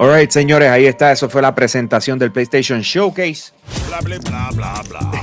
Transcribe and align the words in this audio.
Alright, 0.00 0.30
señores, 0.30 0.70
ahí 0.70 0.86
está. 0.86 1.12
Eso 1.12 1.28
fue 1.28 1.42
la 1.42 1.54
presentación 1.54 2.18
del 2.18 2.32
PlayStation 2.32 2.80
Showcase. 2.80 3.52
Bla, 3.88 4.00
bla, 4.00 4.18
bla, 4.18 4.50
bla, 4.54 4.82
bla. 4.88 5.22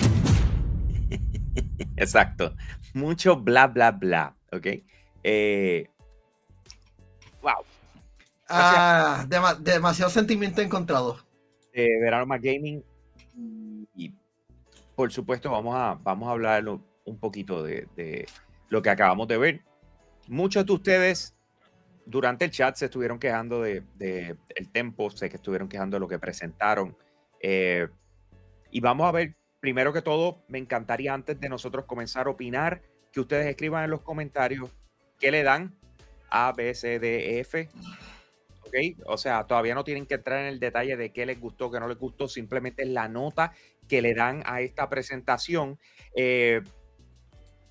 Exacto. 1.98 2.54
Mucho 2.94 3.38
bla, 3.38 3.66
bla, 3.66 3.90
bla. 3.92 4.36
¿Ok? 4.52 4.68
Eh, 5.24 5.88
wow. 7.42 7.54
Ah, 8.50 9.26
dema- 9.28 9.56
demasiado 9.58 10.12
sentimiento 10.12 10.62
encontrado. 10.62 11.18
de 11.74 11.88
Verano 12.00 12.28
Más 12.28 12.40
Gaming. 12.42 12.84
Y 13.96 14.14
por 14.96 15.12
supuesto, 15.12 15.50
vamos 15.50 15.76
a, 15.76 15.96
vamos 16.04 16.30
a 16.30 16.34
hablar 16.34 16.64
un 16.68 17.20
poquito 17.20 17.64
de, 17.64 17.88
de 17.96 18.28
lo 18.70 18.84
que 18.84 18.92
acabamos 18.92 19.28
de 19.28 19.38
ver. 19.38 19.62
Muchos 20.28 20.66
de 20.68 20.74
ustedes 20.74 21.36
durante 22.08 22.46
el 22.46 22.52
chat 22.52 22.76
se 22.76 22.86
estuvieron 22.86 23.20
quejando 23.20 23.62
de, 23.62 23.84
de 23.96 24.38
el 24.56 24.72
tempo, 24.72 25.10
sé 25.10 25.30
que 25.30 25.36
estuvieron 25.36 25.68
quejando 25.68 25.96
de 25.96 26.00
lo 26.00 26.08
que 26.08 26.18
presentaron. 26.18 26.98
Eh, 27.42 27.88
y 28.72 28.80
vamos 28.80 29.08
a 29.08 29.12
ver, 29.12 29.36
primero 29.60 29.92
que 29.92 30.02
todo, 30.02 30.42
me 30.48 30.58
encantaría 30.58 31.14
antes 31.14 31.40
de 31.40 31.50
nosotros 31.50 31.86
comenzar 31.86 32.28
a 32.28 32.30
opinar, 32.30 32.82
que 33.12 33.20
ustedes 33.20 33.46
escriban 33.48 33.84
en 33.84 33.92
los 33.92 34.02
comentarios 34.02 34.70
qué 35.20 35.32
le 35.32 35.44
dan 35.44 35.76
A, 36.30 36.54
B, 36.54 36.74
C, 36.74 36.98
D, 37.00 37.40
F. 37.42 37.70
¿ok? 38.62 38.76
O 39.06 39.18
sea, 39.18 39.46
todavía 39.46 39.76
no 39.76 39.84
tienen 39.84 40.06
que 40.06 40.16
entrar 40.16 40.40
en 40.40 40.48
el 40.48 40.60
detalle 40.60 40.96
de 40.96 41.12
qué 41.12 41.26
les 41.26 41.40
gustó, 41.40 41.70
qué 41.70 41.80
no 41.80 41.90
les 41.90 41.98
gustó, 41.98 42.30
simplemente 42.30 42.86
la 42.86 43.10
nota 43.10 43.52
que 43.90 44.02
le 44.02 44.14
dan 44.14 44.44
a 44.46 44.62
esta 44.62 44.88
presentación. 44.88 45.78
eh, 46.16 46.62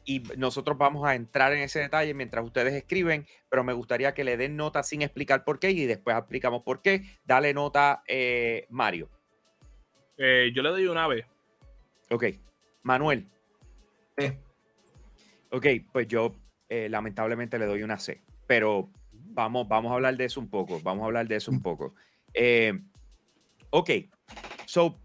y 0.07 0.21
nosotros 0.39 0.79
vamos 0.79 1.07
a 1.07 1.15
entrar 1.15 1.53
en 1.53 1.59
ese 1.59 1.81
detalle 1.81 2.15
mientras 2.15 2.45
ustedes 2.45 2.73
escriben, 2.73 3.27
pero 3.51 3.65
me 3.65 3.75
gustaría 3.75 4.15
que 4.15 4.25
le 4.25 4.39
den 4.39 4.57
nota 4.57 4.83
sin 4.83 5.03
explicar 5.03 5.45
por 5.45 5.59
qué 5.59 5.73
y 5.73 5.85
después 5.85 6.17
explicamos 6.17 6.63
por 6.63 6.81
qué. 6.81 7.03
Dale 7.25 7.53
nota, 7.53 8.03
eh, 8.09 8.67
Mario. 8.71 9.11
Eh, 10.17 10.51
yo 10.55 10.63
le 10.63 10.71
doy 10.71 10.87
una 10.87 11.07
vez. 11.07 11.27
Ok. 12.11 12.25
Manuel. 12.83 13.27
Eh. 14.17 14.39
Ok, 15.51 15.67
pues 15.93 16.09
yo 16.09 16.35
eh, 16.69 16.89
lamentablemente 16.89 17.59
le 17.59 17.67
doy 17.67 17.83
una 17.83 17.99
C, 17.99 18.23
pero 18.47 18.91
vamos, 19.13 19.69
vamos 19.69 19.93
a 19.93 19.95
hablar 19.95 20.17
de 20.17 20.25
eso 20.25 20.41
un 20.41 20.49
poco, 20.49 20.81
vamos 20.83 21.03
a 21.03 21.07
hablar 21.07 21.29
de 21.29 21.37
eso 21.37 21.51
un 21.51 21.63
poco. 21.63 21.95
Eh, 22.35 22.73
ok, 23.71 23.91
so, 24.65 24.99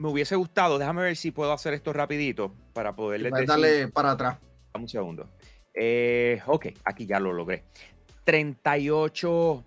me 0.00 0.08
hubiese 0.08 0.34
gustado, 0.34 0.78
déjame 0.78 1.02
ver 1.02 1.16
si 1.16 1.30
puedo 1.30 1.52
hacer 1.52 1.74
esto 1.74 1.92
rapidito 1.92 2.54
para 2.72 2.94
poderles 2.96 3.30
Puedes 3.30 3.46
decir. 3.46 3.62
darle 3.62 3.88
para 3.88 4.12
atrás. 4.12 4.38
Dame 4.72 4.84
un 4.84 4.88
segundo. 4.88 5.28
Eh, 5.74 6.40
ok, 6.46 6.68
aquí 6.84 7.04
ya 7.06 7.20
lo 7.20 7.32
logré. 7.32 7.64
38, 8.24 9.64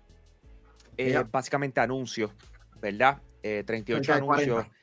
eh, 0.96 1.22
básicamente 1.30 1.80
anuncios, 1.80 2.32
¿verdad? 2.80 3.20
Eh, 3.42 3.62
38 3.64 4.04
Cerca 4.04 4.20
de 4.20 4.26
40. 4.26 4.52
anuncios 4.52 4.74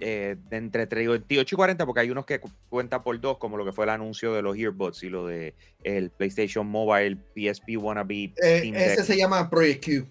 eh, 0.00 0.36
de 0.48 0.56
entre 0.56 0.86
38 0.86 1.54
y 1.54 1.56
40, 1.56 1.86
porque 1.86 2.00
hay 2.00 2.10
unos 2.10 2.24
que 2.26 2.40
cu- 2.40 2.50
cuentan 2.68 3.02
por 3.02 3.20
dos, 3.20 3.38
como 3.38 3.56
lo 3.56 3.64
que 3.64 3.72
fue 3.72 3.84
el 3.84 3.90
anuncio 3.90 4.32
de 4.32 4.42
los 4.42 4.56
earbuds 4.56 5.02
y 5.04 5.08
lo 5.08 5.26
de 5.26 5.54
el 5.84 6.10
PlayStation 6.10 6.66
Mobile, 6.66 7.16
PSP 7.34 7.76
Wannabe, 7.76 8.32
Eh, 8.42 8.58
Steam 8.58 8.74
Deck. 8.74 8.82
ese 8.92 9.04
se 9.04 9.16
llama 9.16 9.48
Project 9.50 9.84
Q. 9.84 10.06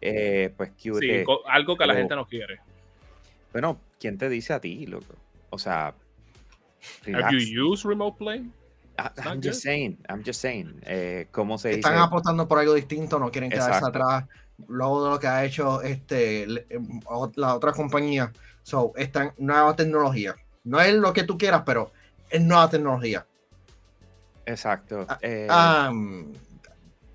Eh, 0.00 0.52
pues 0.56 0.70
cute. 0.72 1.24
Sí, 1.24 1.32
algo 1.48 1.76
que 1.76 1.86
la 1.86 1.94
gente 1.94 2.14
no 2.14 2.26
quiere. 2.26 2.58
Bueno, 3.52 3.78
¿quién 3.98 4.18
te 4.18 4.28
dice 4.28 4.52
a 4.52 4.60
ti, 4.60 4.86
loco? 4.86 5.14
O 5.50 5.58
sea, 5.58 5.86
Have 5.88 5.96
relax. 7.06 7.32
you 7.32 7.72
used 7.72 7.84
Remote 7.84 8.18
Play? 8.18 8.38
I- 8.98 9.08
It's 9.16 9.26
I'm 9.26 9.40
just 9.42 9.62
saying, 9.62 9.98
I'm 10.08 10.22
just 10.24 10.40
saying. 10.40 10.80
Eh, 10.86 11.26
¿Cómo 11.30 11.58
se 11.58 11.68
dice? 11.68 11.80
Están 11.80 11.98
apostando 11.98 12.48
por 12.48 12.58
algo 12.58 12.74
distinto, 12.74 13.18
no 13.18 13.30
quieren 13.30 13.50
quedarse 13.50 13.78
Exacto. 13.78 13.98
atrás. 14.02 14.24
Luego 14.68 15.04
de 15.04 15.10
lo 15.10 15.18
que 15.20 15.26
ha 15.26 15.44
hecho 15.44 15.82
este 15.82 16.44
em, 16.70 17.00
la 17.36 17.54
otra 17.56 17.72
compañía. 17.72 18.32
So, 18.62 18.92
están 18.96 19.32
nueva 19.38 19.76
tecnología. 19.76 20.34
No 20.64 20.80
es 20.80 20.94
lo 20.94 21.12
que 21.12 21.24
tú 21.24 21.36
quieras, 21.36 21.62
pero 21.66 21.92
es 22.30 22.40
nueva 22.40 22.68
tecnología. 22.70 23.26
Exacto. 24.46 25.04
Ah, 25.08 25.18
eh, 25.20 25.46
Am, 25.50 26.32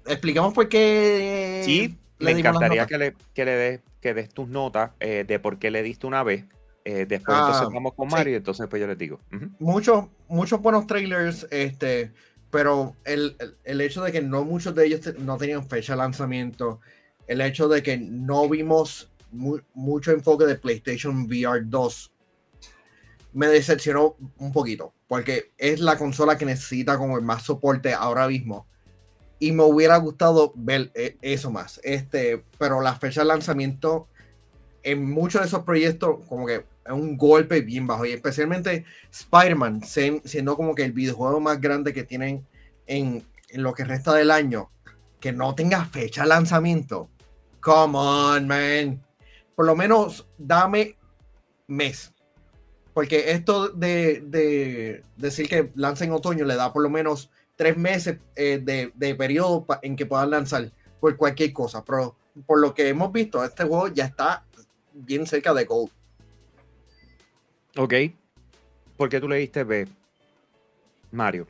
explicamos 0.06 0.54
por 0.54 0.70
qué. 0.70 1.64
Sí, 1.66 1.98
me 2.22 2.32
encantaría 2.32 2.86
que 2.88 2.98
le, 2.98 3.16
que 3.34 3.46
le 3.46 3.52
des, 3.52 3.82
que 4.02 4.14
des 4.14 4.30
tus 4.30 4.48
notas 4.48 4.92
eh, 5.00 5.26
de 5.28 5.40
por 5.40 5.60
qué 5.60 5.72
le 5.72 5.84
diste 5.84 6.08
una 6.08 6.24
vez. 6.24 6.46
Eh, 6.84 7.06
después 7.06 7.38
Ah, 7.38 7.42
entonces 7.48 7.68
vamos 7.74 7.94
con 7.94 8.08
sí. 8.10 8.16
Mario 8.16 8.34
y 8.34 8.38
entonces 8.38 8.68
pues 8.70 8.80
yo 8.80 8.88
les 8.88 8.98
digo. 8.98 9.20
Muchos, 9.60 10.06
muchos 10.28 10.62
buenos 10.62 10.88
trailers, 10.88 11.48
este, 11.52 12.12
pero 12.50 12.96
el, 13.06 13.36
el- 13.40 13.58
el 13.64 13.82
hecho 13.82 14.02
de 14.04 14.12
que 14.12 14.22
no 14.22 14.44
muchos 14.44 14.74
de 14.76 14.86
ellos 14.88 15.02
te- 15.02 15.14
no 15.14 15.38
tenían 15.38 15.68
fecha 15.68 15.94
de 15.94 15.98
lanzamiento, 15.98 16.80
el 17.28 17.42
hecho 17.42 17.68
de 17.68 17.84
que 17.84 17.98
no 17.98 18.50
vimos 18.50 19.12
mu- 19.32 19.60
mucho 19.74 20.12
enfoque 20.12 20.46
de 20.46 20.56
PlayStation 20.56 21.26
VR 21.26 21.62
2, 21.66 22.12
me 23.34 23.48
decepcionó 23.48 24.16
un 24.38 24.52
poquito, 24.52 24.94
porque 25.08 25.52
es 25.58 25.80
la 25.80 25.98
consola 25.98 26.38
que 26.38 26.46
necesita 26.46 26.98
como 26.98 27.18
el 27.18 27.24
más 27.24 27.44
soporte 27.44 27.94
ahora 27.94 28.28
mismo. 28.28 28.68
Y 29.42 29.52
me 29.54 29.64
hubiera 29.64 29.98
gustado 29.98 30.54
ver 30.56 30.92
eh, 30.94 31.18
eso 31.22 31.50
más. 31.50 31.82
Este, 31.84 32.46
pero 32.60 32.80
la 32.80 32.96
fecha 32.96 33.22
de 33.22 33.28
lanzamiento 33.28 34.08
en 34.84 35.10
muchos 35.10 35.42
de 35.42 35.48
esos 35.48 35.64
proyectos 35.64 36.20
como 36.30 36.46
que 36.46 36.64
es 36.86 36.92
un 36.92 37.18
golpe 37.18 37.62
bien 37.62 37.88
bajo. 37.88 38.06
Y 38.06 38.12
especialmente 38.12 38.86
Spider-Man 39.12 39.82
siendo 39.84 40.56
como 40.56 40.76
que 40.76 40.84
el 40.84 40.92
videojuego 40.92 41.40
más 41.40 41.60
grande 41.60 41.92
que 41.92 42.04
tienen 42.04 42.46
en, 42.86 43.26
en 43.50 43.64
lo 43.64 43.74
que 43.74 43.84
resta 43.84 44.14
del 44.14 44.30
año 44.30 44.70
que 45.20 45.32
no 45.32 45.56
tenga 45.56 45.86
fecha 45.86 46.22
de 46.22 46.30
lanzamiento. 46.30 47.10
Come 47.62 47.98
on 47.98 48.48
man. 48.48 49.04
Por 49.56 49.66
lo 49.66 49.76
menos 49.76 50.28
dame 50.38 50.98
mes. 51.68 52.14
Porque 52.94 53.32
esto 53.32 53.70
de, 53.70 54.22
de 54.22 55.04
decir 55.16 55.48
que 55.48 55.72
lanza 55.76 56.04
en 56.04 56.12
otoño 56.12 56.46
le 56.46 56.56
da 56.56 56.72
por 56.72 56.84
lo 56.84 56.90
menos 56.90 57.32
tres 57.62 57.78
meses 57.78 58.18
eh, 58.36 58.60
de, 58.60 58.92
de 58.96 59.14
periodo 59.14 59.68
en 59.84 59.96
que 59.96 60.08
puedan 60.08 60.32
lanzar 60.32 60.72
por 61.00 61.16
cualquier 61.16 61.54
cosa 61.54 61.86
pero 61.86 62.16
por 62.48 62.60
lo 62.60 62.74
que 62.74 62.90
hemos 62.90 63.12
visto 63.12 63.44
este 63.44 63.66
juego 63.66 63.88
ya 63.90 64.06
está 64.06 64.44
bien 64.94 65.28
cerca 65.28 65.54
de 65.54 65.66
Gold 65.66 65.92
Ok. 67.78 67.94
¿Por 68.98 69.10
qué 69.10 69.20
tú 69.22 69.30
le 69.30 69.36
diste 69.38 69.64
B? 69.64 69.88
Mario. 71.12 71.46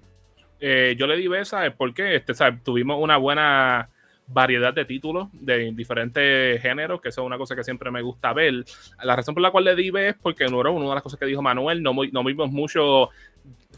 Eh, 0.59 0.95
yo 0.99 1.07
le 1.07 1.15
di 1.15 1.27
B, 1.29 1.45
¿sabes 1.45 1.73
por 1.73 1.93
qué? 1.93 2.15
Este, 2.17 2.33
¿sabes? 2.33 2.61
Tuvimos 2.61 3.01
una 3.01 3.15
buena 3.17 3.89
variedad 4.27 4.73
de 4.73 4.83
títulos 4.85 5.29
de 5.31 5.71
diferentes 5.71 6.61
géneros, 6.61 6.99
que 7.01 7.09
eso 7.09 7.21
es 7.21 7.25
una 7.25 7.37
cosa 7.37 7.55
que 7.55 7.63
siempre 7.63 7.89
me 7.89 8.01
gusta 8.01 8.33
ver. 8.33 8.65
La 9.01 9.15
razón 9.15 9.33
por 9.33 9.41
la 9.41 9.49
cual 9.51 9.63
le 9.63 9.75
di 9.75 9.89
B 9.89 10.09
es 10.09 10.15
porque, 10.21 10.45
número 10.45 10.71
uno, 10.73 10.81
una 10.81 10.89
de 10.89 10.95
las 10.95 11.03
cosas 11.03 11.19
que 11.19 11.25
dijo 11.25 11.41
Manuel, 11.41 11.81
no, 11.81 11.93
muy- 11.93 12.11
no 12.11 12.23
vimos 12.23 12.51
mucho 12.51 13.09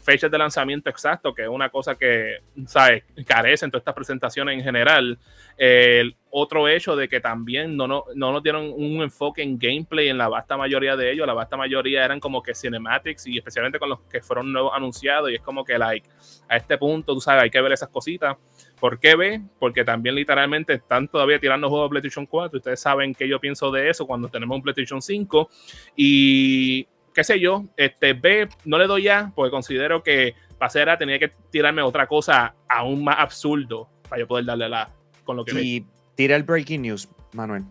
fechas 0.04 0.30
de 0.30 0.38
lanzamiento 0.38 0.90
exacto, 0.90 1.34
que 1.34 1.42
es 1.42 1.48
una 1.48 1.70
cosa 1.70 1.94
que, 1.94 2.36
¿sabes? 2.66 3.04
Carecen 3.26 3.70
todas 3.70 3.80
estas 3.80 3.94
presentaciones 3.94 4.58
en 4.58 4.62
general. 4.62 5.18
El 5.56 6.14
otro 6.30 6.68
hecho 6.68 6.94
de 6.94 7.08
que 7.08 7.20
también 7.20 7.76
no, 7.76 7.86
no, 7.86 8.04
no 8.14 8.32
nos 8.32 8.42
dieron 8.42 8.70
un 8.74 9.02
enfoque 9.02 9.42
en 9.42 9.58
gameplay 9.58 10.08
en 10.08 10.18
la 10.18 10.28
vasta 10.28 10.56
mayoría 10.56 10.96
de 10.96 11.10
ellos, 11.10 11.26
la 11.26 11.32
vasta 11.32 11.56
mayoría 11.56 12.04
eran 12.04 12.20
como 12.20 12.42
que 12.42 12.54
cinematics 12.54 13.26
y 13.26 13.38
especialmente 13.38 13.78
con 13.78 13.88
los 13.88 14.00
que 14.02 14.20
fueron 14.20 14.52
nuevos 14.52 14.72
anunciados 14.74 15.30
y 15.30 15.36
es 15.36 15.40
como 15.40 15.64
que, 15.64 15.78
like, 15.78 16.08
a 16.48 16.56
este 16.56 16.76
punto, 16.76 17.14
tú 17.14 17.20
sabes, 17.20 17.44
hay 17.44 17.50
que 17.50 17.60
ver 17.60 17.72
esas 17.72 17.88
cositas. 17.88 18.36
¿Por 18.78 18.98
qué 18.98 19.16
B? 19.16 19.42
Porque 19.58 19.84
también 19.84 20.14
literalmente 20.14 20.74
están 20.74 21.08
todavía 21.08 21.38
tirando 21.38 21.70
juegos 21.70 21.88
de 21.88 21.90
PlayStation 21.90 22.26
4. 22.26 22.58
Ustedes 22.58 22.80
saben 22.80 23.14
que 23.14 23.26
yo 23.26 23.40
pienso 23.40 23.70
de 23.70 23.88
eso 23.88 24.06
cuando 24.06 24.28
tenemos 24.28 24.56
un 24.56 24.62
PlayStation 24.62 25.00
5. 25.00 25.48
Y 25.96 26.86
qué 27.14 27.24
sé 27.24 27.40
yo, 27.40 27.64
este 27.76 28.12
B 28.12 28.48
no 28.64 28.76
le 28.76 28.86
doy 28.86 29.04
ya 29.04 29.32
porque 29.34 29.50
considero 29.50 30.02
que 30.02 30.34
Pacera 30.58 30.98
tenía 30.98 31.18
que 31.18 31.32
tirarme 31.50 31.82
otra 31.82 32.06
cosa 32.06 32.54
aún 32.68 33.04
más 33.04 33.16
absurdo 33.18 33.88
para 34.08 34.20
yo 34.20 34.26
poder 34.26 34.44
darle 34.44 34.68
la 34.68 34.90
con 35.24 35.36
lo 35.36 35.44
que. 35.44 35.60
Y 35.60 35.86
tira 36.14 36.36
el 36.36 36.42
breaking 36.42 36.82
news, 36.82 37.08
Manuel. 37.32 37.64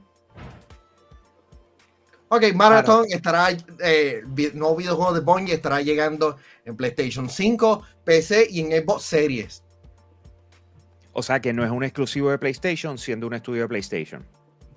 Ok, 2.29 2.45
Marathon 2.55 3.05
estará, 3.09 3.49
eh, 3.83 4.23
nuevo 4.55 4.75
videojuego 4.75 5.13
de 5.13 5.19
Bungie 5.19 5.53
estará 5.53 5.81
llegando 5.81 6.37
en 6.65 6.75
PlayStation 6.75 7.29
5, 7.29 7.83
PC 8.03 8.47
y 8.49 8.61
en 8.61 8.71
Xbox 8.71 9.03
Series. 9.03 9.63
O 11.11 11.21
sea 11.21 11.39
que 11.39 11.53
no 11.53 11.63
es 11.63 11.69
un 11.69 11.83
exclusivo 11.83 12.31
de 12.31 12.39
PlayStation, 12.39 12.97
siendo 12.97 13.27
un 13.27 13.35
estudio 13.35 13.61
de 13.63 13.67
PlayStation. 13.67 14.25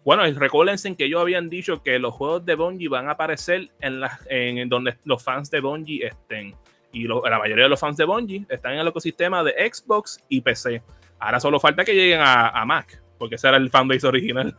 Bueno, 0.07 0.27
y 0.27 0.33
recuérdense 0.33 0.95
que 0.97 1.05
ellos 1.05 1.21
habían 1.21 1.51
dicho 1.51 1.83
que 1.83 1.99
los 1.99 2.15
juegos 2.15 2.47
de 2.47 2.55
Bungie 2.55 2.89
van 2.89 3.09
a 3.09 3.13
aparecer 3.13 3.69
en, 3.81 4.01
las 4.01 4.21
en, 4.31 4.69
donde 4.69 4.97
los 5.05 5.23
fans 5.23 5.51
de 5.51 5.61
Bungie 5.61 6.07
estén. 6.07 6.55
Y 6.93 7.03
lo- 7.05 7.23
la 7.29 7.39
mayoría 7.41 7.65
de 7.65 7.69
los 7.71 7.81
fans 7.81 7.97
de 7.99 8.05
Bungie 8.05 8.47
están 8.49 8.73
en 8.75 8.79
el 8.79 8.89
ecosistema 8.89 9.43
de 9.45 9.53
Xbox 9.71 10.19
y 10.29 10.41
PC. 10.41 10.81
Ahora 11.19 11.41
solo 11.41 11.59
falta 11.61 11.85
que 11.85 11.93
lleguen 11.95 12.21
a, 12.21 12.49
a 12.51 12.65
Mac, 12.65 13.03
porque 13.19 13.35
ese 13.35 13.49
era 13.49 13.57
el 13.59 13.69
fanbase 13.69 14.07
original. 14.07 14.57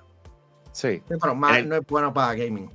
Sí. 0.74 0.98
Sí, 1.08 1.16
pero 1.20 1.32
El- 1.56 1.70
no 1.70 1.76
es 1.78 1.88
bueno 1.88 2.14
para 2.14 2.36
gaming. 2.36 2.70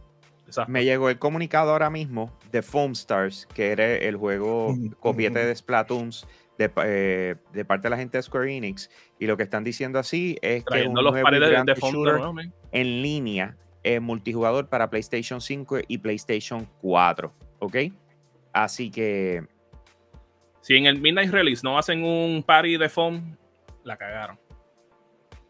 Exacto. 0.47 0.73
Me 0.73 0.85
llegó 0.85 1.09
el 1.11 1.19
comunicado 1.19 1.71
ahora 1.73 1.91
mismo 1.91 2.37
de 2.51 2.63
Foam 2.63 2.93
Stars, 2.93 3.47
que 3.55 3.71
era 3.71 3.85
el 3.97 4.17
juego 4.17 4.75
copiete 5.01 5.45
de 5.45 5.55
Splatoons 5.55 6.27
de, 6.69 6.73
eh, 6.85 7.35
de 7.53 7.65
parte 7.65 7.85
de 7.85 7.91
la 7.91 7.97
gente 7.97 8.19
de 8.19 8.23
Square 8.23 8.57
Enix. 8.57 8.91
Y 9.19 9.27
lo 9.27 9.37
que 9.37 9.43
están 9.43 9.65
diciendo 9.65 9.99
así 9.99 10.37
es 10.43 10.65
que 10.65 10.87
un 10.87 10.95
los 10.95 11.13
nuevo 11.13 11.25
paredes 11.25 11.49
de, 11.49 11.53
Grand 11.53 11.69
de 11.69 11.75
Theft 11.75 11.81
fondo. 11.81 12.05
Shooter 12.05 12.21
¿no, 12.21 12.33
man? 12.33 12.53
en 12.73 13.03
línea 13.03 13.57
eh, 13.85 14.01
multijugador 14.01 14.69
para 14.69 14.89
PlayStation 14.91 15.41
5 15.41 15.79
y 15.89 15.99
PlayStation 15.99 16.69
4. 16.81 17.33
¿Ok? 17.59 17.77
Así 18.53 18.91
que 18.91 19.45
Si 20.61 20.77
en 20.77 20.87
el 20.87 21.01
Midnight 21.01 21.31
Release 21.31 21.63
no 21.65 21.79
hacen 21.79 22.05
un 22.05 22.43
party 22.43 22.77
de 22.77 22.89
foam, 22.89 23.37
la 23.85 23.97
cagaron. 23.97 24.39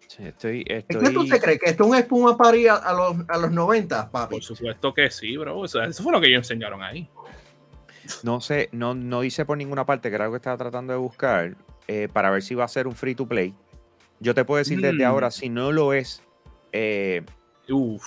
sí, 0.07 0.25
estoy. 0.25 0.65
¿Es 0.67 0.85
que 0.85 1.11
tú 1.11 1.27
te 1.27 1.41
crees 1.41 1.59
que 1.59 1.71
esto 1.71 1.85
es 1.85 1.91
un 1.91 1.97
espuma 1.97 2.37
party 2.37 2.69
a, 2.69 2.77
a 2.77 2.93
los, 2.93 3.17
a 3.29 3.39
los 3.39 3.51
90, 3.51 4.11
papi? 4.11 4.37
Por 4.37 4.43
supuesto 4.43 4.95
que 4.95 5.11
sí, 5.11 5.37
bro. 5.37 5.59
O 5.59 5.69
sea, 5.69 5.85
eso 5.85 6.03
fue 6.03 6.13
lo 6.13 6.21
que 6.21 6.29
ellos 6.29 6.39
enseñaron 6.39 6.83
ahí. 6.83 7.09
No 8.23 8.41
sé, 8.41 8.69
no, 8.73 8.95
no 8.95 9.21
dice 9.21 9.45
por 9.45 9.57
ninguna 9.59 9.87
parte, 9.87 10.09
que 10.09 10.15
era 10.17 10.25
algo 10.25 10.35
que 10.35 10.39
estaba 10.39 10.57
tratando 10.57 10.93
de 10.93 10.99
buscar, 10.99 11.57
eh, 11.89 12.09
para 12.13 12.31
ver 12.31 12.43
si 12.43 12.55
va 12.55 12.65
a 12.65 12.69
ser 12.69 12.87
un 12.87 12.95
free 12.97 13.15
to 13.15 13.27
play. 13.27 13.55
Yo 14.21 14.35
te 14.35 14.45
puedo 14.45 14.59
decir 14.59 14.81
desde 14.81 15.05
Mm. 15.05 15.09
ahora, 15.09 15.31
si 15.31 15.49
no 15.49 15.73
lo 15.73 15.93
es, 15.93 16.23
eh, 16.73 17.23
Uf, 17.69 18.05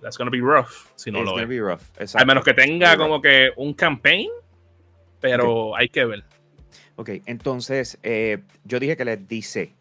that's 0.00 0.16
gonna 0.18 0.30
be 0.30 0.38
rough. 0.40 0.68
Si 0.96 1.10
no 1.10 1.22
lo 1.22 1.38
es. 1.40 1.48
be 1.48 1.58
rough. 1.60 1.82
Al 2.14 2.26
menos 2.26 2.44
que 2.44 2.54
tenga 2.54 2.96
como 2.96 3.20
que 3.20 3.50
un 3.56 3.74
campaign, 3.74 4.28
pero 5.20 5.76
hay 5.76 5.88
que 5.88 6.04
ver. 6.04 6.24
Ok, 6.96 7.10
entonces 7.26 7.98
eh, 8.02 8.42
yo 8.64 8.78
dije 8.78 8.96
que 8.96 9.04
les 9.04 9.26
dice. 9.28 9.74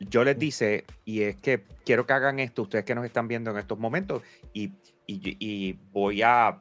Yo 0.00 0.22
les 0.24 0.38
dice, 0.38 0.84
y 1.04 1.22
es 1.22 1.36
que 1.36 1.64
quiero 1.84 2.04
que 2.06 2.12
hagan 2.12 2.38
esto, 2.40 2.62
ustedes 2.62 2.84
que 2.84 2.94
nos 2.94 3.04
están 3.04 3.26
viendo 3.28 3.50
en 3.52 3.58
estos 3.58 3.78
momentos, 3.78 4.22
y, 4.52 4.72
y- 5.06 5.36
y 5.38 5.72
voy 5.92 6.20
a 6.22 6.60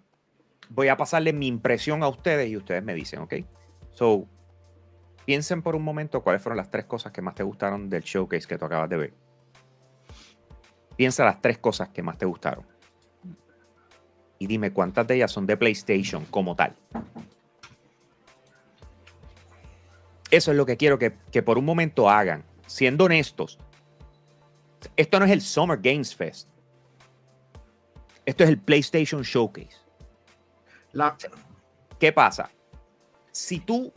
voy 0.69 0.88
a 0.88 0.98
pasarle 0.98 1.33
mi 1.33 1.48
impresión 1.48 2.04
a 2.04 2.07
ustedes 2.07 2.50
y 2.50 2.57
ustedes 2.57 2.83
me 2.83 2.94
dicen, 2.94 3.19
¿ok? 3.19 3.36
So, 3.92 4.27
piensen 5.25 5.62
por 5.62 5.75
un 5.75 5.83
momento 5.83 6.24
cuáles 6.24 6.42
fueron 6.42 6.57
las 6.57 6.69
tres 6.69 6.86
cosas 6.86 7.12
que 7.12 7.21
más 7.21 7.36
te 7.36 7.44
gustaron 7.44 7.89
del 7.89 8.04
showcase 8.04 8.48
que 8.48 8.57
tú 8.57 8.65
acabas 8.65 8.89
de 8.89 8.98
ver. 8.98 9.13
Piensa 10.95 11.25
las 11.25 11.42
tres 11.42 11.57
cosas 11.57 11.89
que 11.89 12.04
más 12.04 12.18
te 12.18 12.25
gustaron. 12.25 12.65
Y 14.39 14.48
dime 14.48 14.71
cuántas 14.71 15.07
de 15.07 15.15
ellas 15.15 15.31
son 15.31 15.45
de 15.45 15.57
PlayStation 15.57 16.25
como 16.25 16.56
tal. 16.56 16.75
Eso 20.30 20.51
es 20.51 20.57
lo 20.57 20.65
que 20.65 20.77
quiero 20.77 20.98
que, 20.98 21.18
que 21.31 21.44
por 21.44 21.57
un 21.57 21.65
momento 21.65 22.10
hagan. 22.10 22.44
Siendo 22.65 23.06
honestos, 23.06 23.60
esto 24.95 25.19
no 25.19 25.25
es 25.25 25.31
el 25.31 25.42
Summer 25.42 25.80
Games 25.81 26.15
Fest. 26.15 26.50
Esto 28.25 28.44
es 28.44 28.50
el 28.50 28.60
PlayStation 28.60 29.21
Showcase. 29.21 29.82
¿Qué 31.99 32.11
pasa? 32.11 32.49
Si 33.31 33.59
tú 33.59 33.91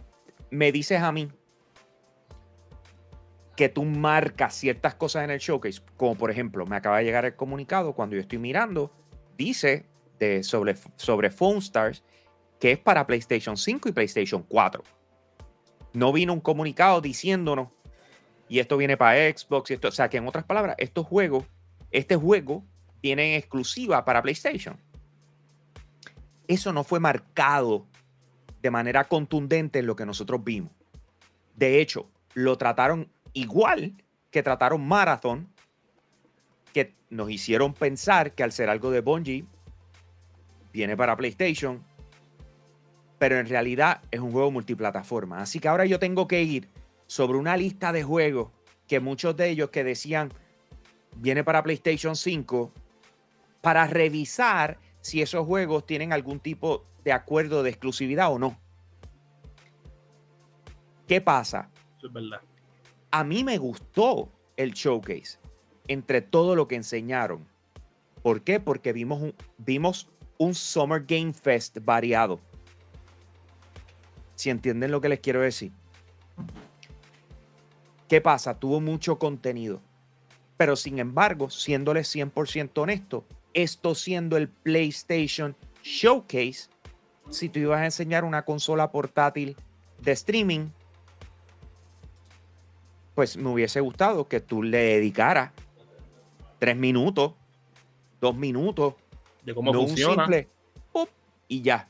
me 0.51 0.73
dices 0.73 1.01
a 1.01 1.13
mí 1.13 1.31
que 3.55 3.69
tú 3.69 3.85
marcas 3.85 4.55
ciertas 4.55 4.95
cosas 4.95 5.25
en 5.25 5.31
el 5.31 5.39
showcase, 5.39 5.81
como 5.97 6.15
por 6.15 6.31
ejemplo, 6.31 6.67
me 6.67 6.77
acaba 6.77 6.99
de 6.99 7.05
llegar 7.05 7.25
el 7.25 7.37
comunicado 7.37 7.95
cuando 7.95 8.17
yo 8.17 8.23
estoy 8.23 8.39
mirando, 8.39 8.93
dice 9.37 9.87
de, 10.19 10.43
sobre, 10.43 10.77
sobre 10.97 11.31
Phone 11.31 11.59
Stars 11.59 12.03
que 12.59 12.73
es 12.73 12.79
para 12.79 13.07
PlayStation 13.07 13.57
5 13.57 13.89
y 13.89 13.93
PlayStation 13.93 14.43
4. 14.43 14.83
No 15.93 16.13
vino 16.13 16.33
un 16.33 16.41
comunicado 16.41 17.01
diciéndonos, 17.01 17.69
y 18.49 18.59
esto 18.61 18.77
viene 18.77 18.97
para 18.97 19.31
Xbox, 19.31 19.71
y 19.71 19.75
esto, 19.75 19.89
o 19.89 19.93
sea 19.93 20.09
que 20.09 20.19
en 20.19 20.27
otras 20.27 20.45
palabras, 20.45 20.77
estos 20.79 21.07
juegos, 21.07 21.45
este 21.91 22.17
juego 22.17 22.65
tiene 23.01 23.35
en 23.35 23.39
exclusiva 23.39 24.05
para 24.05 24.23
PlayStation 24.23 24.79
eso 26.49 26.73
no 26.73 26.85
fue 26.85 27.01
marcado 27.01 27.87
de 28.63 28.71
manera 28.71 29.05
contundente 29.05 29.79
en 29.79 29.87
lo 29.87 29.97
que 29.97 30.07
nosotros 30.07 30.43
vimos. 30.43 30.73
De 31.55 31.81
hecho, 31.81 32.09
lo 32.35 32.59
trataron 32.59 33.09
igual 33.33 33.95
que 34.31 34.43
trataron 34.43 34.87
Marathon, 34.87 35.49
que 36.73 36.95
nos 37.11 37.31
hicieron 37.31 37.73
pensar 37.75 38.33
que 38.33 38.43
al 38.43 38.53
ser 38.53 38.69
algo 38.69 38.91
de 38.91 39.01
Bungie, 39.01 39.47
viene 40.73 40.97
para 40.97 41.17
PlayStation, 41.17 41.83
pero 43.19 43.39
en 43.39 43.49
realidad 43.49 44.03
es 44.11 44.21
un 44.21 44.33
juego 44.33 44.51
multiplataforma. 44.51 45.41
Así 45.41 45.59
que 45.59 45.69
ahora 45.69 45.87
yo 45.87 45.99
tengo 45.99 46.29
que 46.29 46.43
ir 46.43 46.69
sobre 47.07 47.39
una 47.39 47.57
lista 47.57 47.93
de 47.93 48.03
juegos 48.03 48.51
que 48.87 49.01
muchos 49.01 49.37
de 49.37 49.49
ellos 49.49 49.71
que 49.71 49.85
decían 49.85 50.33
viene 51.17 51.45
para 51.45 51.63
PlayStation 51.63 52.15
5 52.15 52.73
para 53.63 53.87
revisar 53.87 54.79
si 55.07 55.23
esos 55.23 55.47
juegos 55.47 55.87
tienen 55.87 56.13
algún 56.13 56.41
tipo 56.41 56.85
de 57.05 57.13
acuerdo 57.13 57.63
de 57.63 57.71
exclusividad 57.71 58.33
o 58.33 58.41
no. 58.41 58.59
¿Qué 61.07 61.21
pasa? 61.21 61.71
Eso 61.97 62.09
es 62.09 62.13
verdad. 62.13 62.41
A 63.13 63.23
mí 63.23 63.45
me 63.45 63.57
gustó 63.57 64.33
el 64.57 64.73
showcase 64.73 65.39
entre 65.87 66.23
todo 66.23 66.57
lo 66.57 66.67
que 66.67 66.75
enseñaron. 66.75 67.47
¿Por 68.21 68.43
qué? 68.43 68.59
Porque 68.59 68.93
vimos 68.93 69.23
un, 69.23 69.35
vimos 69.59 70.09
un 70.39 70.57
Summer 70.57 71.05
Game 71.07 71.33
Fest 71.33 71.79
variado. 71.85 72.41
Si 74.35 74.51
entienden 74.51 74.91
lo 74.91 75.01
que 75.01 75.09
les 75.09 75.21
quiero 75.21 75.41
decir. 75.41 75.71
¿Qué 78.09 78.21
pasa? 78.21 78.59
Tuvo 78.59 78.81
mucho 78.81 79.21
contenido. 79.21 79.81
Pero 80.57 80.75
sin 80.75 80.99
embargo, 80.99 81.49
siéndoles 81.49 82.13
100% 82.13 82.77
honesto, 82.77 83.25
esto 83.57 83.95
siendo 83.95 84.37
el 84.37 84.49
PlayStation 84.49 85.57
Showcase, 85.83 86.69
si 87.31 87.49
tú 87.49 87.59
ibas 87.59 87.81
a 87.81 87.87
enseñar 87.87 88.25
una 88.25 88.45
consola 88.45 88.93
portátil 88.93 89.57
de 90.01 90.13
streaming, 90.13 90.69
pues 93.15 93.37
me 93.39 93.49
hubiese 93.49 93.81
gustado 93.81 94.29
que 94.29 94.41
tú 94.41 94.63
le 94.63 94.79
dedicaras 94.79 95.53
tres 96.59 96.77
minutos, 96.77 97.33
dos 98.21 98.37
minutos, 98.37 98.95
De 99.43 99.55
cómo 99.55 99.73
no 99.73 99.81
un 99.81 99.97
simple 99.97 100.49
pop, 100.93 101.09
y 101.49 101.63
ya. 101.63 101.89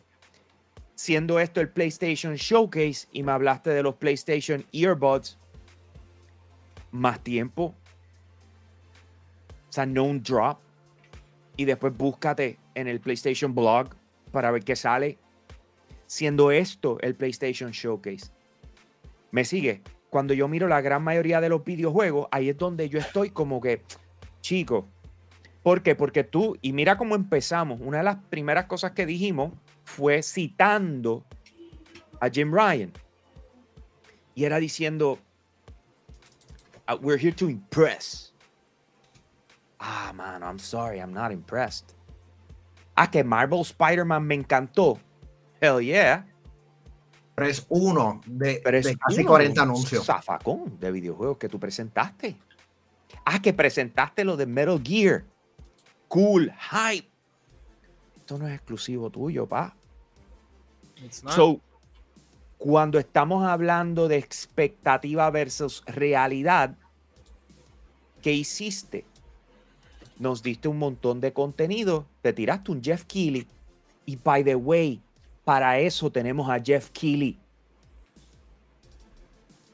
Siendo 0.95 1.41
esto 1.41 1.61
el 1.61 1.69
PlayStation 1.69 2.37
Showcase 2.37 3.09
y 3.13 3.25
me 3.25 3.33
hablaste 3.33 3.71
de 3.71 3.83
los 3.83 3.97
PlayStation 3.97 4.65
Earbuds, 4.73 5.37
más 6.93 7.21
tiempo. 7.23 7.75
O 9.69 9.73
sea, 9.73 9.85
no 9.85 10.05
un 10.05 10.23
drop. 10.23 10.66
Y 11.57 11.65
después 11.65 11.97
búscate 11.97 12.59
en 12.75 12.89
el 12.89 13.01
PlayStation 13.01 13.55
Blog 13.55 13.91
para 14.31 14.51
ver 14.51 14.65
qué 14.65 14.77
sale. 14.77 15.19
Siendo 16.07 16.51
esto 16.51 16.99
el 17.01 17.15
PlayStation 17.15 17.71
Showcase. 17.71 18.31
¿Me 19.31 19.45
sigue? 19.45 19.83
Cuando 20.11 20.35
yo 20.35 20.49
miro 20.49 20.69
la 20.69 20.81
gran 20.81 21.03
mayoría 21.03 21.41
de 21.41 21.49
los 21.49 21.65
videojuegos, 21.65 22.29
ahí 22.31 22.49
es 22.49 22.57
donde 22.57 22.89
yo 22.89 22.99
estoy 22.99 23.31
como 23.31 23.61
que, 23.61 23.83
chico, 24.41 24.87
¿Por 25.67 25.83
qué? 25.83 25.97
Porque 25.97 26.23
tú, 26.23 26.57
y 26.63 26.73
mira 26.73 26.97
cómo 26.97 27.17
empezamos, 27.17 27.81
una 27.81 27.99
de 27.99 28.05
las 28.05 28.19
primeras 28.31 28.67
cosas 28.67 28.93
que 28.93 29.05
dijimos 29.05 29.53
fue 29.83 30.23
citando 30.23 31.25
a 32.21 32.31
Jim 32.31 32.53
Ryan. 32.55 32.93
Y 34.37 34.45
era 34.45 34.59
diciendo, 34.59 35.19
"Uh, 36.89 36.95
we're 37.05 37.21
here 37.21 37.35
to 37.35 37.51
impress. 37.51 38.26
Ah, 39.79 40.13
man, 40.15 40.43
I'm 40.43 40.59
sorry, 40.59 40.99
I'm 40.99 41.13
not 41.13 41.33
impressed. 41.33 41.95
Ah, 42.97 43.11
que 43.11 43.23
Marvel 43.23 43.61
Spider-Man 43.61 44.27
me 44.27 44.35
encantó. 44.35 44.99
Hell 45.61 45.81
yeah. 45.81 46.27
Pero 47.35 47.49
es 47.49 47.67
uno 47.69 48.23
de, 48.27 48.61
Pero 48.65 48.79
es 48.79 48.87
de 48.87 48.97
casi 48.97 49.21
uno, 49.21 49.29
40 49.29 49.63
un 49.63 49.69
anuncios. 49.69 50.07
Zafacón 50.07 50.81
de 50.81 50.91
videojuegos 50.91 51.37
que 51.37 51.49
tú 51.49 51.61
presentaste. 51.61 52.37
Ah, 53.25 53.41
que 53.41 53.53
presentaste 53.53 54.25
lo 54.25 54.37
de 54.37 54.47
Metal 54.47 54.81
Gear. 54.83 55.25
Cool, 56.09 56.51
hype. 56.53 57.09
Esto 58.17 58.39
no 58.39 58.49
es 58.49 58.55
exclusivo 58.55 59.11
tuyo, 59.11 59.47
pa. 59.47 59.77
It's 61.05 61.23
not. 61.23 61.35
So, 61.35 61.61
cuando 62.57 62.99
estamos 62.99 63.45
hablando 63.45 64.09
de 64.09 64.17
expectativa 64.17 65.31
versus 65.31 65.85
realidad, 65.87 66.75
¿qué 68.23 68.33
hiciste? 68.33 69.05
Nos 70.19 70.43
diste 70.43 70.69
un 70.69 70.79
montón 70.79 71.21
de 71.21 71.33
contenido, 71.33 72.07
te 72.23 72.33
tiraste 72.33 72.73
un 72.73 72.83
Jeff 72.83 73.05
Keighley. 73.05 73.47
Y 74.07 74.17
by 74.17 74.45
the 74.45 74.55
way, 74.55 75.01
para 75.45 75.79
eso 75.79 76.11
tenemos 76.11 76.49
a 76.49 76.61
Jeff 76.61 76.91
Keighley. 76.91 77.39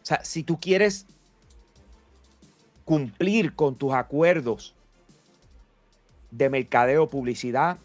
O 0.03 0.07
sea, 0.07 0.25
si 0.25 0.43
tú 0.43 0.59
quieres 0.59 1.07
cumplir 2.85 3.55
con 3.55 3.77
tus 3.77 3.93
acuerdos 3.93 4.75
de 6.33 6.51
mercadeo, 6.51 7.09
publicidad, 7.09 7.79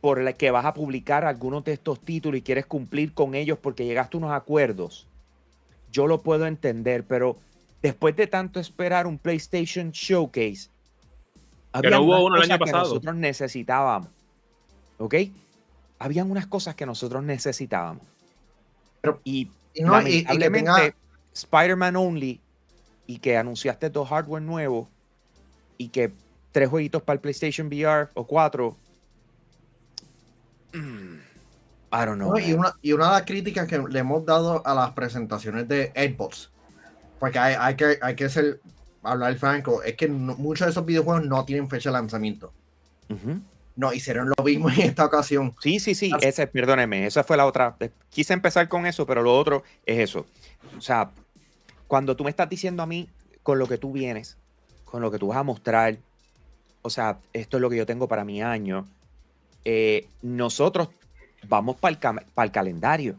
por 0.00 0.20
la 0.20 0.32
que 0.32 0.50
vas 0.50 0.64
a 0.64 0.74
publicar 0.74 1.24
algunos 1.24 1.62
de 1.64 1.74
estos 1.74 2.00
títulos 2.00 2.38
y 2.38 2.42
quieres 2.42 2.66
cumplir 2.66 3.14
con 3.14 3.36
ellos 3.36 3.58
porque 3.62 3.84
llegaste 3.84 4.16
a 4.16 4.18
unos 4.18 4.32
acuerdos, 4.32 5.06
yo 5.92 6.08
lo 6.08 6.22
puedo 6.22 6.46
entender, 6.46 7.04
pero 7.06 7.38
después 7.82 8.16
de 8.16 8.26
tanto 8.26 8.58
esperar 8.58 9.06
un 9.06 9.18
PlayStation 9.18 9.92
Showcase, 9.92 10.70
No 11.90 12.02
hubo 12.02 12.24
uno 12.26 12.36
el 12.36 12.42
año 12.42 12.48
cosas 12.48 12.58
que 12.58 12.64
pasado. 12.72 12.84
nosotros 12.88 13.14
necesitábamos, 13.16 14.08
¿ok? 14.98 15.14
Habían 15.98 16.30
unas 16.30 16.46
cosas 16.46 16.74
que 16.74 16.84
nosotros 16.86 17.22
necesitábamos. 17.22 18.02
Pero- 19.00 19.20
y 19.24 19.50
Y 19.74 19.82
no, 19.82 20.00
y- 20.02 20.18
y 20.18 20.24
que 20.24 20.34
lamentablemente, 20.34 20.70
tenga- 20.70 20.94
Spider-Man 21.32 21.96
only 21.96 22.40
y 23.06 23.18
que 23.18 23.36
anunciaste 23.38 23.88
dos 23.90 24.08
hardware 24.10 24.42
nuevos 24.42 24.86
y 25.78 25.88
que 25.88 26.12
tres 26.52 26.68
jueguitos 26.68 27.02
para 27.02 27.14
el 27.14 27.20
PlayStation 27.20 27.68
VR 27.68 28.08
o 28.14 28.26
cuatro. 28.26 28.76
mm, 30.74 31.14
I 31.94 32.06
don't 32.06 32.16
know. 32.16 32.32
No, 32.32 32.38
y, 32.38 32.52
una, 32.52 32.74
y 32.80 32.92
una 32.92 33.06
de 33.06 33.12
las 33.12 33.22
críticas 33.22 33.66
que 33.66 33.78
le 33.78 33.98
hemos 33.98 34.24
dado 34.24 34.66
a 34.66 34.74
las 34.74 34.90
presentaciones 34.92 35.68
de 35.68 35.92
Xbox, 35.94 36.50
porque 37.18 37.38
hay, 37.38 37.54
hay 37.58 37.76
que, 37.76 37.98
hay 38.00 38.14
que 38.16 38.28
ser, 38.28 38.60
hablar 39.02 39.34
franco, 39.36 39.82
es 39.82 39.96
que 39.96 40.08
no- 40.08 40.36
muchos 40.36 40.66
de 40.66 40.70
esos 40.70 40.84
videojuegos 40.84 41.26
no 41.26 41.44
tienen 41.44 41.68
fecha 41.68 41.90
de 41.90 41.94
lanzamiento. 41.94 42.52
No, 43.74 43.92
hicieron 43.92 44.30
lo 44.36 44.44
mismo 44.44 44.70
en 44.70 44.80
esta 44.82 45.04
ocasión. 45.04 45.54
Sí, 45.60 45.80
sí, 45.80 45.94
sí, 45.94 46.10
Así- 46.14 46.26
ese, 46.26 46.46
perdóneme, 46.46 47.06
esa 47.06 47.24
fue 47.24 47.36
la 47.36 47.46
otra. 47.46 47.76
eh, 47.80 47.90
Quise 48.10 48.32
empezar 48.32 48.68
con 48.68 48.86
eso, 48.86 49.06
pero 49.06 49.22
lo 49.22 49.36
otro 49.36 49.62
es 49.86 49.98
eso. 49.98 50.26
O 50.76 50.80
sea, 50.80 51.10
cuando 51.86 52.16
tú 52.16 52.24
me 52.24 52.30
estás 52.30 52.48
diciendo 52.48 52.82
a 52.82 52.86
mí 52.86 53.08
con 53.42 53.58
lo 53.58 53.66
que 53.66 53.78
tú 53.78 53.92
vienes, 53.92 54.36
con 54.84 55.02
lo 55.02 55.10
que 55.10 55.18
tú 55.18 55.28
vas 55.28 55.38
a 55.38 55.42
mostrar, 55.42 55.98
o 56.82 56.90
sea, 56.90 57.18
esto 57.32 57.56
es 57.56 57.60
lo 57.60 57.70
que 57.70 57.76
yo 57.76 57.86
tengo 57.86 58.08
para 58.08 58.24
mi 58.24 58.42
año, 58.42 58.86
eh, 59.64 60.06
nosotros 60.22 60.88
vamos 61.48 61.76
para 61.76 61.98
el, 62.44 62.50
calendario. 62.50 63.16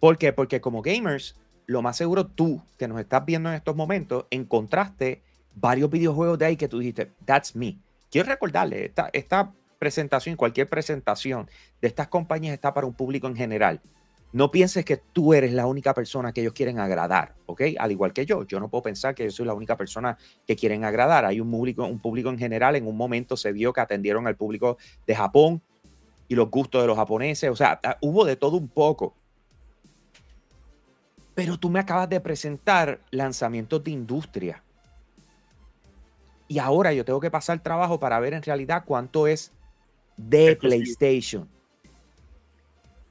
¿Por 0.00 0.18
qué? 0.18 0.32
Porque 0.32 0.60
como 0.60 0.82
gamers, 0.82 1.36
lo 1.66 1.82
más 1.82 1.96
seguro 1.96 2.26
tú, 2.26 2.60
que 2.78 2.88
nos 2.88 3.00
estás 3.00 3.24
viendo 3.24 3.48
en 3.48 3.56
estos 3.56 3.76
momentos, 3.76 4.26
encontraste 4.30 5.22
varios 5.54 5.90
videojuegos 5.90 6.38
de 6.38 6.46
ahí 6.46 6.56
que 6.56 6.68
tú 6.68 6.78
dijiste, 6.78 7.12
that's 7.24 7.54
me. 7.54 7.78
Quiero 8.10 8.28
recordarle, 8.28 8.86
esta, 8.86 9.10
esta 9.12 9.52
presentación, 9.78 10.36
cualquier 10.36 10.68
presentación 10.68 11.48
de 11.80 11.88
estas 11.88 12.08
compañías 12.08 12.54
está 12.54 12.72
para 12.74 12.86
un 12.86 12.94
público 12.94 13.26
en 13.26 13.36
general. 13.36 13.80
No 14.32 14.50
pienses 14.50 14.84
que 14.84 14.96
tú 14.96 15.32
eres 15.32 15.52
la 15.52 15.66
única 15.66 15.94
persona 15.94 16.32
que 16.32 16.40
ellos 16.40 16.54
quieren 16.54 16.80
agradar, 16.80 17.34
¿ok? 17.46 17.62
Al 17.78 17.92
igual 17.92 18.12
que 18.12 18.26
yo, 18.26 18.44
yo 18.44 18.58
no 18.58 18.68
puedo 18.68 18.82
pensar 18.82 19.14
que 19.14 19.24
yo 19.24 19.30
soy 19.30 19.46
la 19.46 19.54
única 19.54 19.76
persona 19.76 20.18
que 20.44 20.56
quieren 20.56 20.84
agradar. 20.84 21.24
Hay 21.24 21.38
un 21.38 21.48
público, 21.50 21.84
un 21.84 22.00
público 22.00 22.30
en 22.30 22.38
general. 22.38 22.74
En 22.74 22.88
un 22.88 22.96
momento 22.96 23.36
se 23.36 23.52
vio 23.52 23.72
que 23.72 23.80
atendieron 23.80 24.26
al 24.26 24.34
público 24.34 24.76
de 25.06 25.14
Japón 25.14 25.62
y 26.26 26.34
los 26.34 26.50
gustos 26.50 26.82
de 26.82 26.88
los 26.88 26.96
japoneses. 26.96 27.48
O 27.48 27.54
sea, 27.54 27.78
hubo 28.00 28.24
de 28.24 28.34
todo 28.34 28.56
un 28.56 28.66
poco. 28.66 29.14
Pero 31.34 31.58
tú 31.58 31.68
me 31.70 31.80
acabas 31.80 32.08
de 32.08 32.20
presentar 32.20 33.00
lanzamientos 33.10 33.82
de 33.82 33.90
industria. 33.90 34.62
Y 36.46 36.58
ahora 36.58 36.92
yo 36.92 37.04
tengo 37.04 37.20
que 37.20 37.30
pasar 37.30 37.58
trabajo 37.60 37.98
para 37.98 38.20
ver 38.20 38.34
en 38.34 38.42
realidad 38.42 38.84
cuánto 38.86 39.26
es 39.26 39.52
de. 40.16 40.56
PlayStation. 40.56 41.48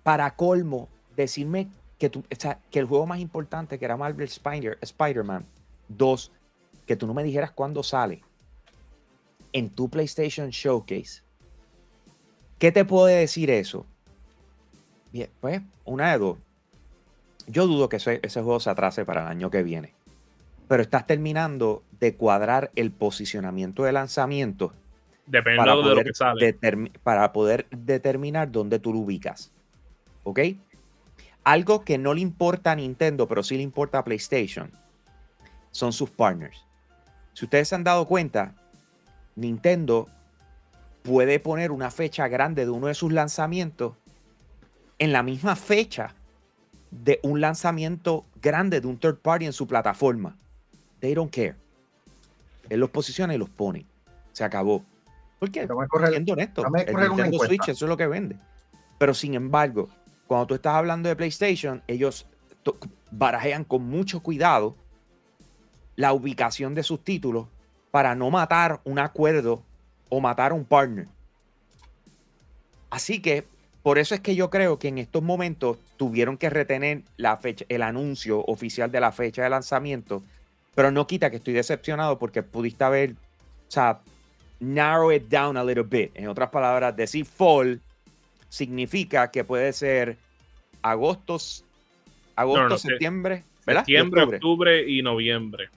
Para 0.03 0.36
colmo, 0.36 0.89
decirme 1.15 1.68
que, 1.98 2.10
tú, 2.10 2.20
o 2.20 2.36
sea, 2.38 2.60
que 2.70 2.80
el 2.80 2.86
juego 2.86 3.06
más 3.06 3.20
importante, 3.20 3.80
que 3.80 3.86
era 3.86 3.98
Marvel 3.98 4.27
Spider- 4.27 4.77
Spider-Man 4.82 5.46
2, 5.89 6.32
que 6.86 6.96
tú 6.96 7.08
no 7.08 7.13
me 7.13 7.24
dijeras 7.24 7.51
cuándo 7.51 7.84
sale 7.84 8.22
en 9.53 9.70
tu 9.70 9.89
PlayStation 9.89 10.50
Showcase. 10.50 11.22
¿Qué 12.60 12.72
te 12.72 12.86
puede 12.86 13.20
decir 13.20 13.50
eso? 13.50 13.86
Bien, 15.12 15.30
pues, 15.39 15.62
una 15.86 16.12
de 16.12 16.18
dos. 16.18 16.38
Yo 17.48 17.68
dudo 17.68 17.90
que 17.90 17.98
ese, 17.98 18.20
ese 18.24 18.42
juego 18.42 18.60
se 18.60 18.70
atrase 18.70 19.06
para 19.06 19.22
el 19.22 19.28
año 19.28 19.50
que 19.50 19.64
viene. 19.64 19.94
Pero 20.68 20.82
estás 20.82 21.06
terminando 21.06 21.84
de 22.00 22.16
cuadrar 22.16 22.72
el 22.76 22.92
posicionamiento 22.92 23.84
de 23.84 23.92
lanzamiento 23.92 24.70
para 24.70 25.40
Dependiendo 25.40 25.78
de 25.78 25.84
lo 25.84 25.92
poder, 25.92 26.06
que 26.06 26.14
sale. 26.14 26.58
para 27.04 27.34
poder 27.34 27.68
determinar 27.72 28.52
dónde 28.52 28.80
tú 28.80 28.94
lo 28.94 29.00
ubicas. 29.00 29.52
¿Ok? 30.24 30.40
Algo 31.44 31.84
que 31.84 31.98
no 31.98 32.14
le 32.14 32.22
importa 32.22 32.72
a 32.72 32.76
Nintendo, 32.76 33.28
pero 33.28 33.44
sí 33.44 33.58
le 33.58 33.64
importa 33.64 34.00
a 34.00 34.04
PlayStation, 34.04 34.72
son 35.72 35.92
sus 35.92 36.10
partners. 36.10 36.64
Si 37.34 37.46
ustedes 37.46 37.68
se 37.68 37.76
han 37.76 37.84
dado 37.84 38.06
cuenta, 38.06 38.54
Nintendo 39.36 40.08
puede 41.02 41.40
poner 41.40 41.72
una 41.72 41.92
fecha 41.92 42.28
grande 42.28 42.66
de 42.66 42.72
uno 42.72 42.88
de 42.88 42.94
sus 42.94 43.12
lanzamientos 43.12 43.94
en 45.00 45.12
la 45.12 45.24
misma 45.24 45.56
fecha 45.56 46.16
de 47.04 47.20
un 47.24 47.42
lanzamiento 47.42 48.26
grande 48.42 48.80
de 48.82 48.88
un 48.88 48.98
third 48.98 49.18
party 49.18 49.46
en 49.46 49.54
su 49.54 49.68
plataforma. 49.68 50.38
They 51.00 51.14
don't 51.14 51.34
care. 51.34 51.56
Él 52.70 52.80
los 52.80 52.90
posiciona 52.92 53.34
y 53.34 53.38
los 53.38 53.50
pone. 53.50 53.86
Se 54.32 54.44
acabó. 54.44 54.84
¿Por 55.40 55.52
qué? 55.52 55.62
Déjame 55.62 55.88
correr- 55.88 56.12
Siendo 56.12 56.34
honesto, 56.34 56.64
el 56.66 56.96
Nintendo. 56.96 57.38
Switch 57.46 57.70
eso 57.70 57.86
es 57.86 57.90
lo 57.90 57.98
que 57.98 58.08
vende. 58.08 58.38
Pero 58.98 59.14
sin 59.14 59.34
embargo, 59.34 59.90
cuando 60.28 60.48
tú 60.48 60.56
estás 60.56 60.76
hablando 60.76 61.10
de 61.10 61.16
PlayStation, 61.16 61.82
ellos 61.88 62.26
barajean 63.12 63.64
con 63.66 63.84
mucho 63.84 64.22
cuidado 64.22 64.76
la 65.96 66.14
ubicación 66.14 66.74
de 66.74 66.84
sus 66.84 67.04
títulos 67.04 67.48
para 67.92 68.16
no 68.16 68.30
matar 68.32 68.80
un 68.86 69.00
acuerdo 69.00 69.64
o 70.10 70.22
matar 70.22 70.52
a 70.52 70.56
un 70.56 70.64
partner. 70.66 71.08
Así 72.90 73.22
que 73.22 73.48
por 73.84 74.00
eso 74.00 74.16
es 74.16 74.22
que 74.22 74.36
yo 74.36 74.50
creo 74.50 74.80
que 74.80 74.88
en 74.88 74.98
estos 74.98 75.22
momentos 75.22 75.78
tuvieron 75.98 76.38
que 76.38 76.50
retener 76.50 77.04
la 77.18 77.38
fecha, 77.38 77.66
el 77.70 77.84
anuncio 77.84 78.44
oficial 78.46 78.92
de 78.92 79.00
la 79.02 79.12
fecha 79.12 79.44
de 79.44 79.50
lanzamiento, 79.50 80.24
pero 80.74 80.90
no 80.90 81.06
quita 81.06 81.30
que 81.30 81.36
estoy 81.38 81.54
decepcionado 81.54 82.18
porque 82.18 82.42
pudiste 82.42 82.84
haber, 82.84 83.12
o 83.12 83.16
sea, 83.68 84.00
narrow 84.60 85.12
it 85.12 85.24
down 85.28 85.58
a 85.58 85.63
little 85.63 85.84
bit. 85.84 86.12
En 86.16 86.28
otras 86.30 86.50
palabras, 86.50 86.96
decir 86.96 87.25
fall 87.25 87.80
significa 88.50 89.30
que 89.30 89.44
puede 89.44 89.74
ser 89.74 90.18
agosto, 90.82 91.38
agosto, 92.36 92.63
No, 92.63 92.70
no, 92.70 92.75
que- 92.75 92.82
septiembre, 92.82 93.44
¿verdad? 93.66 93.82
Septiembre, 93.82 94.22
octubre. 94.22 94.38
octubre 94.38 94.90
y 94.90 95.02
noviembre. 95.02 95.70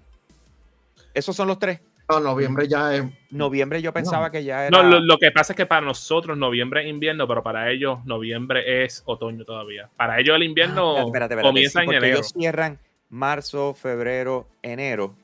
Esos 1.13 1.35
son 1.35 1.49
los 1.49 1.59
tres. 1.59 1.81
No, 2.09 2.21
noviembre 2.21 2.69
ya 2.69 2.95
es. 2.95 3.05
Noviembre 3.31 3.83
yo 3.83 3.93
pensaba 3.93 4.31
que 4.31 4.45
ya 4.45 4.67
era. 4.67 4.71
No, 4.71 4.89
lo, 4.89 5.01
lo 5.01 5.19
que 5.19 5.33
pasa 5.33 5.53
es 5.53 5.57
que 5.57 5.67
para 5.67 5.81
nosotros 5.85 6.39
noviembre 6.39 6.83
es 6.83 6.89
invierno, 6.89 7.27
pero 7.27 7.43
para 7.43 7.71
ellos 7.71 8.05
noviembre 8.05 8.85
es 8.85 9.03
otoño 9.07 9.45
todavía. 9.45 9.91
Para 9.97 10.21
ellos 10.21 10.37
el 10.37 10.45
invierno 10.45 10.97
Ah, 10.97 11.03
espérate, 11.03 11.35
espérate, 11.35 11.49
comienza 11.49 11.81
sí, 11.81 11.85
en 11.87 11.91
enero. 11.93 12.07
ellos 12.07 12.33
cierran 12.37 12.79
marzo, 13.11 13.75
febrero, 13.75 14.47
enero, 14.63 15.15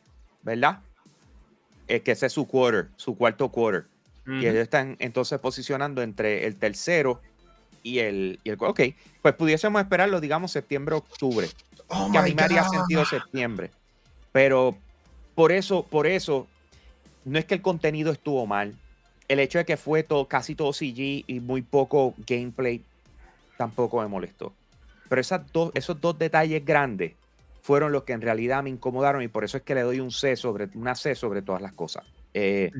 ¿verdad? 0.42 0.80
Es 1.86 2.02
que 2.02 2.12
ese 2.12 2.26
es 2.26 2.32
su 2.32 2.46
quarter, 2.48 2.88
su 2.96 3.16
cuarto 3.16 3.48
quarter. 3.48 3.84
Y 4.24 4.46
ellos 4.46 4.62
están 4.62 4.96
entonces 5.00 5.38
posicionando 5.40 6.00
entre 6.00 6.46
el 6.46 6.56
tercero 6.56 7.20
y 7.82 7.98
el, 7.98 8.38
y 8.44 8.50
el 8.50 8.56
Ok, 8.60 8.80
pues 9.20 9.34
pudiésemos 9.34 9.82
esperarlo, 9.82 10.20
digamos, 10.20 10.52
septiembre, 10.52 10.94
octubre. 10.94 11.48
Oh 11.88 12.08
que 12.10 12.18
a 12.18 12.22
mí 12.22 12.32
me 12.32 12.42
haría 12.42 12.62
sentido 12.64 13.04
septiembre. 13.04 13.70
Pero 14.30 14.76
por 15.34 15.50
eso, 15.50 15.84
por 15.84 16.06
eso, 16.06 16.46
no 17.24 17.38
es 17.38 17.44
que 17.44 17.54
el 17.54 17.62
contenido 17.62 18.12
estuvo 18.12 18.46
mal. 18.46 18.74
El 19.28 19.40
hecho 19.40 19.58
de 19.58 19.64
que 19.64 19.76
fue 19.76 20.02
todo, 20.02 20.26
casi 20.28 20.54
todo 20.54 20.72
CG 20.72 21.24
y 21.26 21.40
muy 21.40 21.62
poco 21.62 22.14
gameplay 22.26 22.82
tampoco 23.56 24.00
me 24.02 24.08
molestó. 24.08 24.52
Pero 25.08 25.20
esas 25.20 25.50
dos, 25.52 25.70
esos 25.74 26.00
dos 26.00 26.18
detalles 26.18 26.64
grandes 26.64 27.12
fueron 27.62 27.92
los 27.92 28.02
que 28.04 28.12
en 28.12 28.20
realidad 28.20 28.62
me 28.62 28.70
incomodaron 28.70 29.22
y 29.22 29.28
por 29.28 29.44
eso 29.44 29.56
es 29.56 29.62
que 29.62 29.74
le 29.74 29.82
doy 29.82 30.00
un 30.00 30.10
C 30.10 30.36
sobre, 30.36 30.68
una 30.74 30.94
C 30.94 31.14
sobre 31.14 31.42
todas 31.42 31.62
las 31.62 31.72
cosas. 31.72 32.04
Eh, 32.34 32.72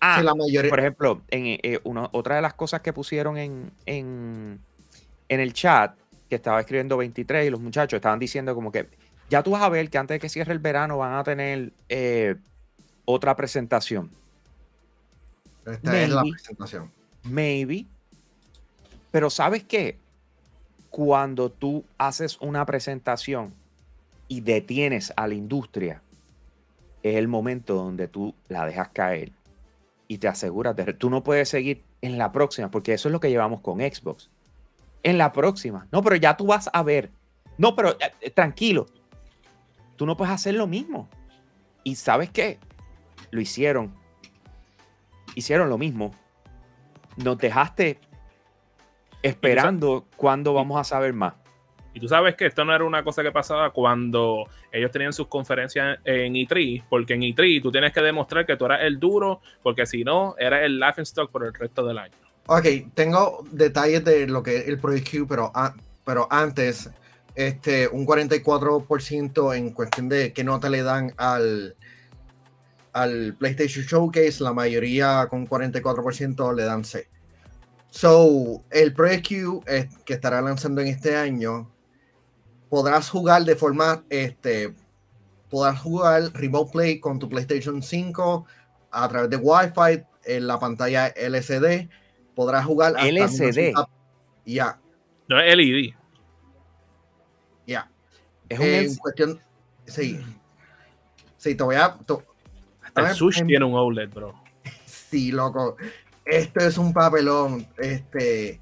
ah, 0.00 0.16
Sí, 0.18 0.24
la 0.24 0.34
mayoría. 0.34 0.70
por 0.70 0.80
ejemplo, 0.80 1.22
en, 1.30 1.46
eh, 1.62 1.78
una- 1.84 2.08
otra 2.12 2.36
de 2.36 2.42
las 2.42 2.54
cosas 2.54 2.80
que 2.80 2.92
pusieron 2.92 3.38
en, 3.38 3.70
en, 3.86 4.58
en 5.28 5.40
el 5.40 5.52
chat, 5.52 5.94
que 6.28 6.36
estaba 6.36 6.60
escribiendo 6.60 6.96
23 6.96 7.46
y 7.46 7.50
los 7.50 7.60
muchachos 7.60 7.98
estaban 7.98 8.18
diciendo 8.18 8.54
como 8.54 8.72
que 8.72 8.88
ya 9.30 9.42
tú 9.42 9.52
vas 9.52 9.62
a 9.62 9.68
ver 9.68 9.88
que 9.90 9.98
antes 9.98 10.16
de 10.16 10.18
que 10.20 10.28
cierre 10.28 10.52
el 10.52 10.58
verano 10.58 10.98
van 10.98 11.12
a 11.14 11.22
tener 11.24 11.72
eh, 11.88 12.36
otra 13.04 13.36
presentación. 13.36 14.10
Esta 15.66 16.02
es 16.02 16.10
la 16.10 16.22
maybe. 16.22 16.30
presentación. 16.32 16.92
Maybe. 17.24 17.86
Pero 19.10 19.30
¿sabes 19.30 19.64
qué? 19.64 19.98
Cuando 20.90 21.50
tú 21.50 21.84
haces 21.98 22.38
una 22.40 22.66
presentación 22.66 23.54
y 24.28 24.40
detienes 24.40 25.12
a 25.16 25.26
la 25.26 25.34
industria, 25.34 26.02
es 27.02 27.16
el 27.16 27.28
momento 27.28 27.74
donde 27.74 28.08
tú 28.08 28.34
la 28.48 28.66
dejas 28.66 28.88
caer 28.88 29.32
y 30.08 30.18
te 30.18 30.28
aseguras 30.28 30.76
de... 30.76 30.92
Tú 30.94 31.10
no 31.10 31.22
puedes 31.22 31.48
seguir 31.48 31.82
en 32.00 32.18
la 32.18 32.32
próxima, 32.32 32.70
porque 32.70 32.92
eso 32.94 33.08
es 33.08 33.12
lo 33.12 33.20
que 33.20 33.30
llevamos 33.30 33.60
con 33.60 33.78
Xbox. 33.78 34.30
En 35.02 35.18
la 35.18 35.32
próxima. 35.32 35.86
No, 35.90 36.02
pero 36.02 36.16
ya 36.16 36.36
tú 36.36 36.46
vas 36.46 36.68
a 36.72 36.82
ver. 36.82 37.10
No, 37.58 37.74
pero 37.74 37.96
eh, 38.20 38.30
tranquilo. 38.30 38.86
Tú 39.96 40.06
no 40.06 40.16
puedes 40.16 40.34
hacer 40.34 40.54
lo 40.54 40.66
mismo. 40.66 41.08
Y 41.84 41.96
¿sabes 41.96 42.30
qué? 42.30 42.58
Lo 43.32 43.40
hicieron. 43.40 43.92
Hicieron 45.34 45.68
lo 45.68 45.76
mismo 45.78 46.14
nos 47.16 47.36
dejaste 47.38 47.98
esperando 49.22 50.06
cuándo 50.16 50.54
vamos 50.54 50.80
a 50.80 50.84
saber 50.84 51.12
más. 51.12 51.34
Y 51.94 52.00
tú 52.00 52.08
sabes 52.08 52.36
que 52.36 52.46
esto 52.46 52.64
no 52.64 52.74
era 52.74 52.84
una 52.84 53.04
cosa 53.04 53.22
que 53.22 53.30
pasaba 53.30 53.70
cuando 53.70 54.46
ellos 54.72 54.90
tenían 54.90 55.12
sus 55.12 55.26
conferencias 55.26 55.98
en 56.04 56.32
E3, 56.32 56.84
porque 56.88 57.12
en 57.14 57.20
E3 57.20 57.60
tú 57.62 57.70
tienes 57.70 57.92
que 57.92 58.00
demostrar 58.00 58.46
que 58.46 58.56
tú 58.56 58.64
eras 58.64 58.80
el 58.82 58.98
duro, 58.98 59.42
porque 59.62 59.84
si 59.84 60.02
no, 60.02 60.34
eras 60.38 60.62
el 60.62 60.78
laughing 60.80 61.02
stock 61.02 61.30
por 61.30 61.44
el 61.44 61.52
resto 61.52 61.84
del 61.86 61.98
año. 61.98 62.14
Ok, 62.46 62.64
tengo 62.94 63.44
detalles 63.52 64.02
de 64.04 64.26
lo 64.26 64.42
que 64.42 64.56
es 64.56 64.68
el 64.68 64.78
Project 64.78 65.10
Q, 65.10 65.26
pero, 65.28 65.52
a- 65.54 65.74
pero 66.04 66.26
antes 66.30 66.90
este, 67.34 67.88
un 67.88 68.06
44% 68.06 69.54
en 69.54 69.70
cuestión 69.70 70.08
de 70.08 70.32
qué 70.32 70.44
nota 70.44 70.70
le 70.70 70.82
dan 70.82 71.12
al, 71.18 71.76
al 72.92 73.34
PlayStation 73.38 73.84
Showcase, 73.84 74.42
la 74.42 74.52
mayoría 74.52 75.26
con 75.30 75.46
44% 75.48 76.54
le 76.54 76.64
dan 76.64 76.84
C. 76.84 77.08
So, 77.90 78.64
el 78.70 78.92
Project 78.94 79.28
Q 79.28 79.62
eh, 79.66 79.88
que 80.04 80.14
estará 80.14 80.40
lanzando 80.40 80.80
en 80.80 80.88
este 80.88 81.16
año, 81.16 81.70
podrás 82.70 83.08
jugar 83.10 83.44
de 83.44 83.54
forma, 83.56 84.04
este, 84.08 84.74
podrás 85.50 85.80
jugar 85.80 86.30
Remote 86.32 86.72
Play 86.72 87.00
con 87.00 87.18
tu 87.18 87.28
PlayStation 87.28 87.82
5 87.82 88.46
a 88.90 89.08
través 89.08 89.30
de 89.30 89.36
Wi-Fi 89.36 90.04
en 90.24 90.46
la 90.46 90.58
pantalla 90.58 91.08
LCD. 91.08 91.88
Podrás 92.34 92.64
jugar 92.64 92.94
hasta 92.96 93.08
LCD. 93.08 93.40
1900 93.72 93.86
Ya, 94.46 94.80
No 95.28 95.38
es 95.40 95.54
LED. 95.56 95.94
ya. 97.66 97.90
Es 98.48 98.58
un 98.58 98.64
En 98.66 98.74
LCD. 98.84 98.98
cuestión, 98.98 99.40
sí. 99.86 100.20
Sí, 101.36 101.54
te 101.54 101.62
voy 101.64 101.76
a. 101.76 101.94
te- 102.06 102.14
Hasta 102.94 103.10
el 103.10 103.16
Switch 103.16 103.38
em- 103.40 103.46
tiene 103.46 103.64
un 103.64 103.74
OLED, 103.74 104.10
bro. 104.10 104.34
Sí, 104.86 105.30
loco. 105.32 105.76
Esto 106.24 106.60
es 106.60 106.78
un 106.78 106.92
papelón. 106.92 107.66
Este. 107.76 108.60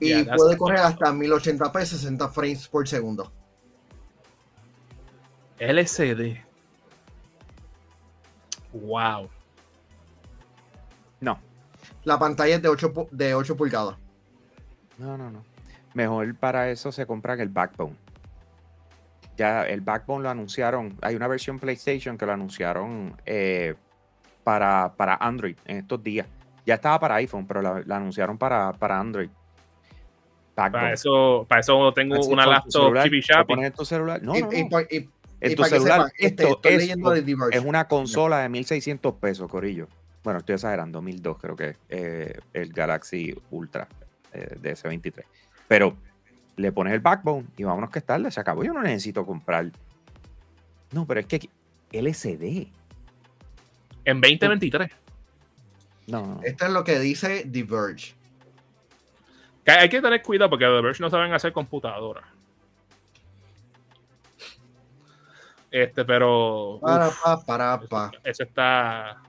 Y 0.00 0.08
Yeah, 0.08 0.34
puede 0.36 0.56
correr 0.58 0.80
hasta 0.80 1.12
1080p, 1.12 1.84
60 1.84 2.28
frames 2.28 2.68
por 2.68 2.86
segundo. 2.86 3.32
LCD. 5.58 6.42
Wow. 8.72 9.30
No, 11.20 11.38
La 12.02 12.18
pantalla 12.18 12.56
es 12.56 12.62
de 12.62 12.68
8, 12.68 12.92
pu- 12.92 13.08
de 13.10 13.34
8 13.34 13.56
pulgadas. 13.56 13.96
no, 14.98 15.16
no, 15.16 15.30
no. 15.30 15.42
Mejor 15.94 16.34
para 16.34 16.70
eso 16.70 16.90
se 16.90 17.06
compran 17.06 17.38
el 17.40 17.48
Backbone. 17.48 17.96
Ya 19.36 19.64
el 19.66 19.80
Backbone 19.80 20.22
lo 20.22 20.30
anunciaron. 20.30 20.96
Hay 21.02 21.16
una 21.16 21.26
versión 21.28 21.58
PlayStation 21.58 22.16
que 22.16 22.24
lo 22.26 22.32
anunciaron 22.32 23.16
eh, 23.26 23.74
para, 24.44 24.94
para 24.96 25.16
Android 25.16 25.56
en 25.64 25.78
estos 25.78 26.02
días. 26.02 26.26
Ya 26.66 26.74
estaba 26.74 26.98
para 27.00 27.16
iPhone, 27.16 27.46
pero 27.46 27.60
la, 27.60 27.82
la 27.84 27.96
anunciaron 27.96 28.38
para, 28.38 28.72
para 28.72 28.98
Android. 28.98 29.28
Backbone. 30.56 30.80
Para 30.82 30.92
eso, 30.92 31.46
para 31.48 31.60
eso 31.60 31.92
tengo 31.92 32.14
Así 32.14 32.30
una 32.32 32.46
laptop 32.46 32.94
chappy. 32.94 33.20
pones 33.48 33.66
en 33.66 33.72
tu 33.72 33.84
celular. 33.84 34.22
No, 34.22 34.36
y, 34.36 34.42
no, 34.42 34.52
y 34.52 34.86
y- 34.90 35.10
En 35.40 35.52
y 35.52 35.56
tu 35.56 35.64
celular. 35.64 36.12
esto 36.16 36.48
estoy 36.48 36.76
leyendo 36.78 37.10
de. 37.10 37.36
Es 37.50 37.64
una 37.64 37.86
consola 37.88 38.38
de 38.38 38.48
1600 38.48 39.14
pesos, 39.14 39.50
Corillo. 39.50 39.88
Bueno, 40.22 40.38
estoy 40.38 40.54
exagerando, 40.54 41.02
1002 41.02 41.36
creo 41.38 41.56
que 41.56 41.68
es 41.70 41.76
eh, 41.90 42.38
el 42.54 42.72
Galaxy 42.72 43.34
Ultra 43.50 43.86
eh, 44.32 44.56
de 44.58 44.72
S23. 44.74 45.22
Pero 45.68 45.96
le 46.56 46.72
pones 46.72 46.92
el 46.92 47.00
backbone 47.00 47.46
y 47.56 47.64
vámonos 47.64 47.90
que 47.90 47.98
es 47.98 48.04
tarde, 48.04 48.30
se 48.30 48.40
acabó. 48.40 48.64
Yo 48.64 48.72
no 48.72 48.82
necesito 48.82 49.24
comprar. 49.26 49.70
No, 50.92 51.06
pero 51.06 51.20
es 51.20 51.26
que 51.26 51.36
aquí- 51.36 51.50
LCD. 51.92 52.68
En 54.04 54.20
2023. 54.20 54.90
No, 56.06 56.26
no. 56.26 56.40
Esto 56.42 56.66
es 56.66 56.70
lo 56.72 56.84
que 56.84 56.98
dice 56.98 57.44
Diverge. 57.46 58.14
Que 59.64 59.70
hay 59.72 59.88
que 59.88 60.02
tener 60.02 60.20
cuidado 60.22 60.50
porque 60.50 60.66
The 60.66 60.82
Verge 60.82 61.02
no 61.02 61.08
saben 61.08 61.32
hacer 61.32 61.52
computadoras. 61.52 62.24
Este, 65.70 66.04
pero. 66.04 66.78
Para, 66.80 67.08
uf, 67.08 67.22
pa, 67.22 67.44
para, 67.44 67.80
pa. 67.80 68.10
eso 68.22 68.44
está. 68.44 69.20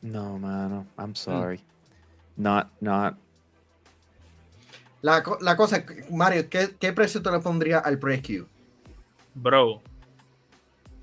No, 0.00 0.38
mano. 0.38 0.86
I'm 0.98 1.14
sorry. 1.14 1.60
Not, 2.36 2.68
not. 2.80 3.14
La, 5.02 5.22
la 5.40 5.56
cosa, 5.56 5.78
es, 5.78 6.10
Mario, 6.10 6.48
¿qué, 6.48 6.70
¿qué 6.80 6.92
precio 6.92 7.20
te 7.22 7.30
le 7.30 7.40
pondría 7.40 7.78
al 7.80 7.98
Pre-Q? 7.98 8.46
Bro. 9.34 9.82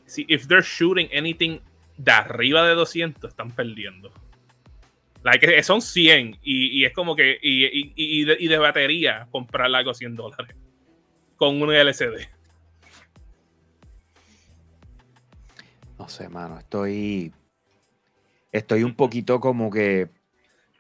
Si 0.06 0.26
if 0.28 0.48
they're 0.48 0.64
shooting 0.66 1.10
anything 1.16 1.60
de 1.98 2.12
arriba 2.12 2.68
de 2.68 2.76
200, 2.76 3.30
están 3.30 3.52
perdiendo. 3.52 4.12
Like, 5.22 5.58
eh, 5.58 5.62
son 5.64 5.82
100 5.82 6.40
y, 6.42 6.80
y 6.80 6.86
es 6.86 6.94
como 6.94 7.14
que. 7.16 7.38
Y, 7.42 7.66
y- 7.66 7.94
y 7.96 8.24
de, 8.24 8.38
y 8.40 8.48
de 8.48 8.58
batería, 8.58 9.28
comprar 9.32 9.74
algo 9.76 9.94
100 9.94 10.16
dólares. 10.16 10.56
Con 11.36 11.62
un 11.62 11.74
LCD. 11.74 12.28
No 15.98 16.08
sé, 16.08 16.30
mano. 16.30 16.58
Estoy. 16.58 17.34
Estoy 18.52 18.84
un 18.84 18.96
poquito 18.96 19.40
como 19.40 19.70
que 19.70 20.10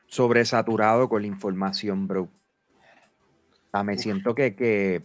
sobresaturado 0.07 1.09
con 1.09 1.21
la 1.21 1.27
información, 1.27 2.07
bro. 2.07 2.29
Sea, 3.71 3.83
me 3.83 3.97
siento 3.97 4.33
que, 4.35 4.55
que 4.55 5.03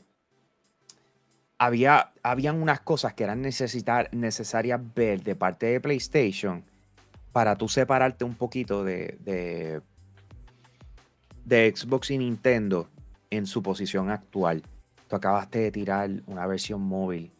había, 1.58 2.12
habían 2.22 2.60
unas 2.60 2.80
cosas 2.80 3.14
que 3.14 3.24
eran 3.24 3.42
necesitar, 3.42 4.08
necesarias 4.12 4.80
ver 4.94 5.22
de 5.22 5.36
parte 5.36 5.66
de 5.66 5.80
PlayStation 5.80 6.64
para 7.32 7.56
tú 7.56 7.68
separarte 7.68 8.24
un 8.24 8.34
poquito 8.34 8.84
de, 8.84 9.18
de, 9.20 9.80
de 11.44 11.72
Xbox 11.74 12.10
y 12.10 12.18
Nintendo 12.18 12.88
en 13.30 13.46
su 13.46 13.62
posición 13.62 14.10
actual. 14.10 14.62
Tú 15.08 15.16
acabaste 15.16 15.58
de 15.58 15.70
tirar 15.70 16.10
una 16.26 16.46
versión 16.46 16.80
móvil 16.80 17.32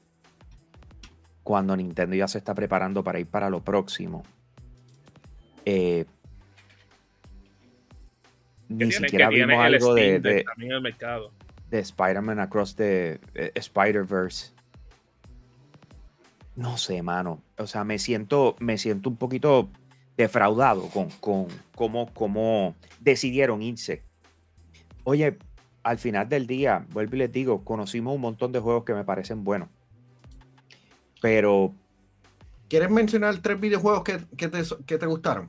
cuando 1.42 1.76
Nintendo 1.76 2.16
ya 2.16 2.26
se 2.26 2.38
está 2.38 2.54
preparando 2.54 3.04
para 3.04 3.20
ir 3.20 3.26
para 3.26 3.50
lo 3.50 3.62
próximo. 3.62 4.24
Eh, 5.64 6.06
ni 8.76 8.92
siquiera 8.92 9.28
vimos 9.28 9.56
algo 9.56 9.94
de, 9.94 10.20
de- 10.20 10.44
también 10.44 10.70
en 10.72 10.76
el 10.76 10.82
mercado. 10.82 11.32
de 11.70 11.78
Spider-Man 11.80 12.38
Across 12.40 12.76
the 12.76 13.20
eh, 13.34 13.52
Spider-Verse. 13.54 14.52
No 16.56 16.76
sé, 16.76 17.02
mano. 17.02 17.42
O 17.58 17.66
sea, 17.66 17.84
me 17.84 17.98
siento, 17.98 18.54
me 18.60 18.78
siento 18.78 19.08
un 19.08 19.16
poquito 19.16 19.68
defraudado 20.16 20.88
con, 20.88 21.08
con 21.20 21.48
cómo, 21.74 22.12
cómo 22.14 22.76
decidieron 23.00 23.60
irse. 23.62 24.02
Oye, 25.02 25.37
al 25.82 25.98
final 25.98 26.28
del 26.28 26.46
día, 26.46 26.87
vuelvo 26.92 27.16
y 27.16 27.18
les 27.18 27.32
digo, 27.32 27.64
conocimos 27.64 28.14
un 28.14 28.20
montón 28.20 28.52
de 28.52 28.60
juegos 28.60 28.84
que 28.84 28.94
me 28.94 29.04
parecen 29.04 29.42
buenos. 29.44 29.68
Pero 31.20 31.74
¿Quieres 32.68 32.90
mencionar 32.90 33.37
tres 33.38 33.60
videojuegos 33.60 34.04
que, 34.04 34.18
que 34.37 34.48
te, 34.48 34.62
que 34.87 34.98
te 34.98 35.06
gustaron? 35.06 35.48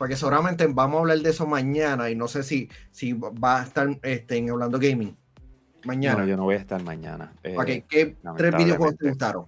Porque 0.00 0.16
seguramente 0.16 0.66
vamos 0.66 0.96
a 0.96 1.00
hablar 1.00 1.18
de 1.18 1.28
eso 1.28 1.46
mañana 1.46 2.08
y 2.08 2.16
no 2.16 2.26
sé 2.26 2.42
si, 2.42 2.70
si 2.90 3.12
va 3.12 3.60
a 3.60 3.64
estar 3.64 3.86
este, 4.02 4.38
en 4.38 4.48
Hablando 4.48 4.78
Gaming. 4.78 5.14
Mañana. 5.84 6.20
no, 6.22 6.26
yo 6.26 6.38
no 6.38 6.44
voy 6.44 6.54
a 6.54 6.58
estar 6.58 6.82
mañana. 6.82 7.34
Eh, 7.42 7.54
Ok, 7.54 7.66
¿Qué 7.86 8.16
tres 8.34 8.56
videojuegos 8.56 8.96
te 8.96 9.08
gustaron? 9.10 9.44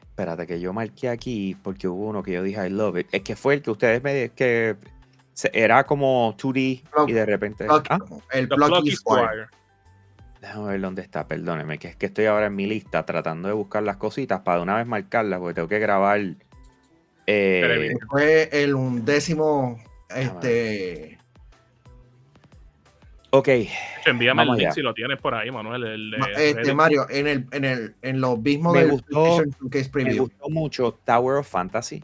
Espérate, 0.00 0.46
que 0.46 0.60
yo 0.60 0.72
marqué 0.72 1.08
aquí 1.08 1.56
porque 1.64 1.88
hubo 1.88 2.06
uno 2.10 2.22
que 2.22 2.30
yo 2.30 2.44
dije 2.44 2.64
I 2.64 2.70
love 2.70 2.96
it. 3.00 3.08
Es 3.10 3.22
que 3.22 3.34
fue 3.34 3.54
el 3.54 3.62
que 3.62 3.72
ustedes 3.72 4.00
me 4.04 4.28
que 4.28 4.76
se- 5.32 5.50
era 5.52 5.82
como 5.84 6.32
2D 6.36 6.84
Plug- 6.88 7.08
y 7.08 7.12
de 7.12 7.26
repente. 7.26 7.66
Ah, 7.68 7.82
el 8.30 8.46
Squire. 8.48 8.94
Squire. 8.96 9.46
déjame 10.40 10.68
ver 10.68 10.80
dónde 10.80 11.02
está, 11.02 11.26
perdóneme, 11.26 11.78
que 11.78 11.88
es 11.88 11.96
que 11.96 12.06
estoy 12.06 12.26
ahora 12.26 12.46
en 12.46 12.54
mi 12.54 12.66
lista 12.66 13.04
tratando 13.04 13.48
de 13.48 13.54
buscar 13.54 13.82
las 13.82 13.96
cositas 13.96 14.42
para 14.42 14.58
de 14.58 14.62
una 14.62 14.76
vez 14.76 14.86
marcarlas 14.86 15.40
porque 15.40 15.54
tengo 15.54 15.66
que 15.66 15.80
grabar. 15.80 16.20
Eh. 17.26 17.94
Fue 18.08 18.48
el 18.52 18.74
undécimo. 18.74 19.78
Este. 20.14 21.18
ok, 23.30 23.48
Envíame 24.04 24.42
Vamos 24.42 24.54
el 24.54 24.58
link 24.58 24.66
allá. 24.68 24.74
si 24.74 24.82
lo 24.82 24.92
tienes 24.92 25.18
por 25.20 25.34
ahí, 25.34 25.50
Manuel. 25.50 25.84
el 25.84 26.14
este. 26.36 26.74
Mario, 26.74 27.06
en, 27.08 27.26
el, 27.26 27.46
en, 27.52 27.64
el, 27.64 27.94
en 28.02 28.20
los 28.20 28.38
mismos 28.40 28.74
Me 28.74 28.80
del 28.80 28.90
gustó- 28.90 29.42
me 29.94 30.14
gustó 30.18 30.50
mucho 30.50 30.98
Tower 31.04 31.36
of 31.38 31.48
Fantasy, 31.48 32.02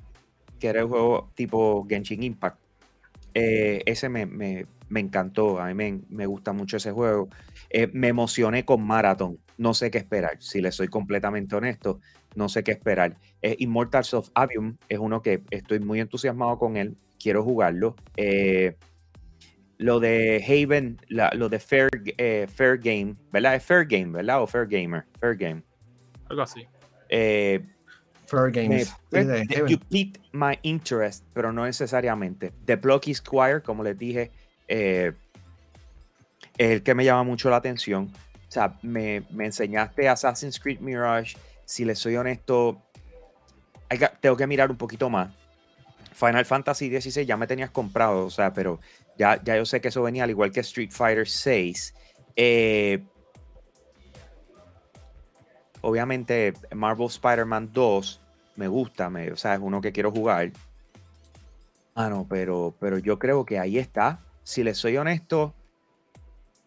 que 0.59 0.68
era 0.68 0.81
el 0.81 0.87
juego 0.87 1.28
tipo 1.35 1.87
Genshin 1.88 2.22
Impact. 2.22 2.59
Eh, 3.35 3.83
ese 3.85 4.09
me, 4.09 4.24
me- 4.24 4.66
me 4.88 5.00
encantó, 5.00 5.61
a 5.61 5.66
mí 5.66 5.74
me, 5.74 6.00
me 6.09 6.24
gusta 6.24 6.52
mucho 6.54 6.78
ese 6.78 6.92
juego. 6.92 7.28
Eh, 7.68 7.90
me 7.92 8.09
emocioné 8.09 8.64
con 8.64 8.83
Marathon, 8.87 9.38
no 9.59 9.74
sé 9.74 9.90
qué 9.90 9.98
esperar, 9.98 10.37
si 10.40 10.62
le 10.62 10.72
soy 10.72 10.88
completamente 10.88 11.54
honesto, 11.54 12.00
no 12.38 12.48
sé 12.48 12.62
qué 12.64 12.70
esperar. 12.70 13.16
Eh, 13.42 13.57
Immortals 13.59 14.14
of 14.14 14.31
Avium 14.35 14.77
es 14.88 14.98
uno 14.98 15.20
que 15.22 15.42
estoy 15.51 15.81
muy 15.81 16.01
entusiasmado 16.01 16.59
con 16.59 16.77
él, 16.77 16.96
quiero 17.18 17.42
jugarlo. 17.44 17.96
Eh, 18.16 18.77
lo 19.77 20.01
de 20.01 20.42
Haven, 20.46 20.98
la- 21.09 21.31
lo 21.35 21.48
de 21.48 21.59
Fair, 21.59 21.88
eh, 22.16 22.46
Fair 22.53 22.79
Game, 22.79 23.16
¿verdad? 23.33 23.57
Es 23.57 23.64
Fair 23.64 23.85
Game, 23.87 24.12
¿verdad? 24.12 24.42
O 24.42 24.46
Fair 24.46 24.66
Gamer, 24.66 25.05
Fair 25.20 25.37
Game. 25.37 25.62
Algo 26.29 26.42
así. 26.42 26.66
Eh, 27.09 27.61
Fair 28.27 28.44
me- 28.44 28.51
Games. 28.51 28.94
Sí, 29.12 29.18
you 29.68 29.79
piqued 29.90 30.20
my 30.33 30.59
interest, 30.62 31.24
pero 31.33 31.53
no 31.53 31.64
necesariamente. 31.64 32.53
The 32.66 32.77
Plucky 32.77 33.14
Squire, 33.14 33.62
como 33.62 33.83
les 33.83 33.96
dije, 33.98 34.31
eh, 34.68 35.12
es 36.57 36.70
el 36.72 36.83
que 36.83 36.94
me 36.94 37.05
llama 37.05 37.22
mucho 37.22 37.48
la 37.51 37.57
atención. 37.57 38.11
O 38.48 38.51
sea, 38.51 38.79
me, 38.83 39.22
me 39.31 39.46
enseñaste 39.46 40.09
Assassin's 40.09 40.59
Creed 40.59 40.81
Mirage. 40.81 41.37
Si 41.68 41.85
les 41.85 41.98
soy 41.98 42.16
honesto, 42.16 42.81
tengo 44.22 44.38
que 44.38 44.46
mirar 44.46 44.70
un 44.70 44.78
poquito 44.78 45.11
más. 45.11 45.28
Final 46.14 46.46
Fantasy 46.46 46.88
XVI 46.88 47.26
ya 47.26 47.37
me 47.37 47.46
tenías 47.46 47.68
comprado, 47.68 48.24
o 48.24 48.31
sea, 48.31 48.54
pero 48.54 48.81
ya, 49.18 49.38
ya 49.44 49.54
yo 49.54 49.66
sé 49.66 49.83
que 49.83 49.88
eso 49.88 50.02
venía 50.02 50.24
al 50.24 50.31
igual 50.31 50.50
que 50.50 50.61
Street 50.61 50.90
Fighter 50.90 51.26
VI. 51.26 51.74
Eh, 52.37 53.04
obviamente 55.83 56.54
Marvel 56.74 57.09
Spider-Man 57.09 57.68
2 57.74 58.20
me 58.57 58.66
gusta, 58.66 59.12
o 59.31 59.37
sea, 59.37 59.52
es 59.52 59.61
uno 59.61 59.83
que 59.83 59.92
quiero 59.92 60.11
jugar. 60.11 60.52
Ah, 61.94 62.09
no, 62.09 62.26
pero, 62.26 62.74
pero 62.81 62.96
yo 62.96 63.18
creo 63.18 63.44
que 63.44 63.59
ahí 63.59 63.76
está. 63.76 64.20
Si 64.42 64.64
les 64.64 64.78
soy 64.78 64.96
honesto, 64.96 65.52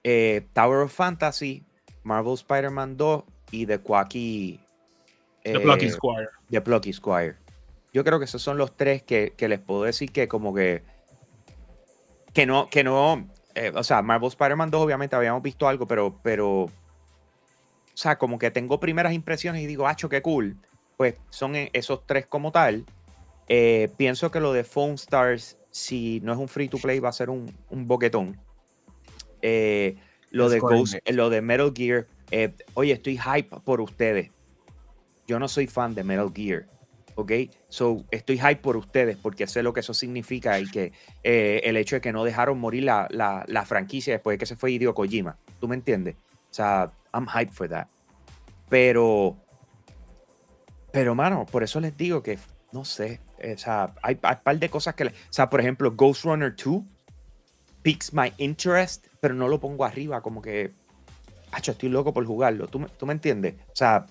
eh, 0.03 0.45
Tower 0.53 0.81
of 0.81 0.93
Fantasy, 0.93 1.63
Marvel 2.03 2.35
Spider-Man 2.35 2.97
2 2.97 3.23
y 3.49 3.65
The 3.65 3.79
Quacky. 3.79 4.59
The 5.43 5.59
Plucky 5.59 5.85
eh, 5.87 5.91
Squire. 5.91 6.27
The 6.49 6.61
Plucky 6.61 6.93
Squire. 6.93 7.35
Yo 7.93 8.03
creo 8.03 8.19
que 8.19 8.25
esos 8.25 8.41
son 8.41 8.57
los 8.57 8.75
tres 8.77 9.03
que, 9.03 9.33
que 9.35 9.47
les 9.47 9.59
puedo 9.59 9.83
decir 9.83 10.11
que 10.11 10.27
como 10.27 10.53
que 10.53 10.83
que 12.33 12.45
no, 12.45 12.69
que 12.69 12.83
no, 12.83 13.27
eh, 13.55 13.71
o 13.75 13.83
sea, 13.83 14.01
Marvel 14.01 14.29
Spider-Man 14.29 14.71
2 14.71 14.81
obviamente 14.85 15.15
habíamos 15.15 15.43
visto 15.43 15.67
algo, 15.67 15.85
pero, 15.85 16.17
pero, 16.23 16.61
o 16.63 16.71
sea, 17.93 18.17
como 18.17 18.39
que 18.39 18.51
tengo 18.51 18.79
primeras 18.79 19.11
impresiones 19.13 19.61
y 19.61 19.67
digo, 19.67 19.85
acho, 19.87 20.07
qué 20.07 20.21
cool. 20.21 20.55
Pues 20.95 21.15
son 21.29 21.55
e- 21.57 21.69
esos 21.73 22.05
tres 22.07 22.25
como 22.27 22.51
tal. 22.53 22.85
Eh, 23.49 23.89
pienso 23.97 24.31
que 24.31 24.39
lo 24.39 24.53
de 24.53 24.63
Phone 24.63 24.93
Stars, 24.93 25.57
si 25.71 26.21
no 26.23 26.31
es 26.31 26.39
un 26.39 26.47
free 26.47 26.69
to 26.69 26.77
play, 26.77 26.99
va 26.99 27.09
a 27.09 27.13
ser 27.13 27.29
un, 27.29 27.53
un 27.69 27.85
boquetón. 27.87 28.39
Eh, 29.41 29.97
lo, 30.29 30.47
de 30.47 30.59
Ghost- 30.61 31.11
lo 31.11 31.29
de 31.29 31.41
Metal 31.41 31.73
Gear, 31.75 32.07
eh, 32.29 32.53
oye, 32.75 32.93
estoy 32.93 33.17
hype 33.17 33.49
por 33.65 33.81
ustedes. 33.81 34.31
Yo 35.31 35.39
no 35.39 35.47
soy 35.47 35.65
fan 35.65 35.95
de 35.95 36.03
Metal 36.03 36.29
Gear, 36.35 36.65
¿ok? 37.15 37.31
So, 37.69 38.03
estoy 38.11 38.37
hype 38.37 38.57
por 38.57 38.75
ustedes 38.75 39.15
porque 39.15 39.47
sé 39.47 39.63
lo 39.63 39.71
que 39.71 39.79
eso 39.79 39.93
significa 39.93 40.59
y 40.59 40.69
que 40.69 40.91
eh, 41.23 41.61
el 41.63 41.77
hecho 41.77 41.95
de 41.95 42.01
que 42.01 42.11
no 42.11 42.25
dejaron 42.25 42.59
morir 42.59 42.83
la, 42.83 43.07
la- 43.11 43.45
la 43.47 43.63
franquicia 43.63 44.11
después 44.15 44.33
de 44.33 44.39
que 44.39 44.45
se 44.45 44.57
fue 44.57 44.73
Hideo 44.73 44.93
Kojima. 44.93 45.37
¿Tú 45.61 45.69
me 45.69 45.75
entiendes? 45.75 46.15
O 46.49 46.53
sea, 46.53 46.91
I'm 47.13 47.27
hype 47.29 47.53
for 47.53 47.69
that. 47.69 47.87
Pero, 48.67 49.37
pero, 50.91 51.15
mano, 51.15 51.45
por 51.45 51.63
eso 51.63 51.79
les 51.79 51.95
digo 51.95 52.21
que, 52.21 52.37
no 52.73 52.83
sé, 52.83 53.21
eh, 53.39 53.53
o 53.53 53.57
sea, 53.57 53.93
hay 54.03 54.19
hay 54.21 54.35
un 54.35 54.43
par 54.43 54.59
de 54.59 54.69
cosas 54.69 54.95
que, 54.95 55.05
o 55.05 55.11
sea, 55.29 55.49
por 55.49 55.61
ejemplo, 55.61 55.91
Ghost 55.95 56.25
Runner 56.25 56.53
2 56.53 56.83
piques 57.83 58.13
my 58.13 58.33
interest, 58.37 59.07
pero 59.21 59.33
no 59.33 59.47
lo 59.47 59.61
pongo 59.61 59.85
arriba, 59.85 60.21
como 60.21 60.41
que, 60.41 60.73
acho, 61.53 61.71
estoy 61.71 61.87
loco 61.87 62.13
por 62.13 62.25
jugarlo. 62.25 62.67
¿Tú, 62.67 62.85
¿Tú 62.97 63.05
me 63.05 63.13
entiendes? 63.13 63.55
O 63.69 63.75
sea, 63.75 64.05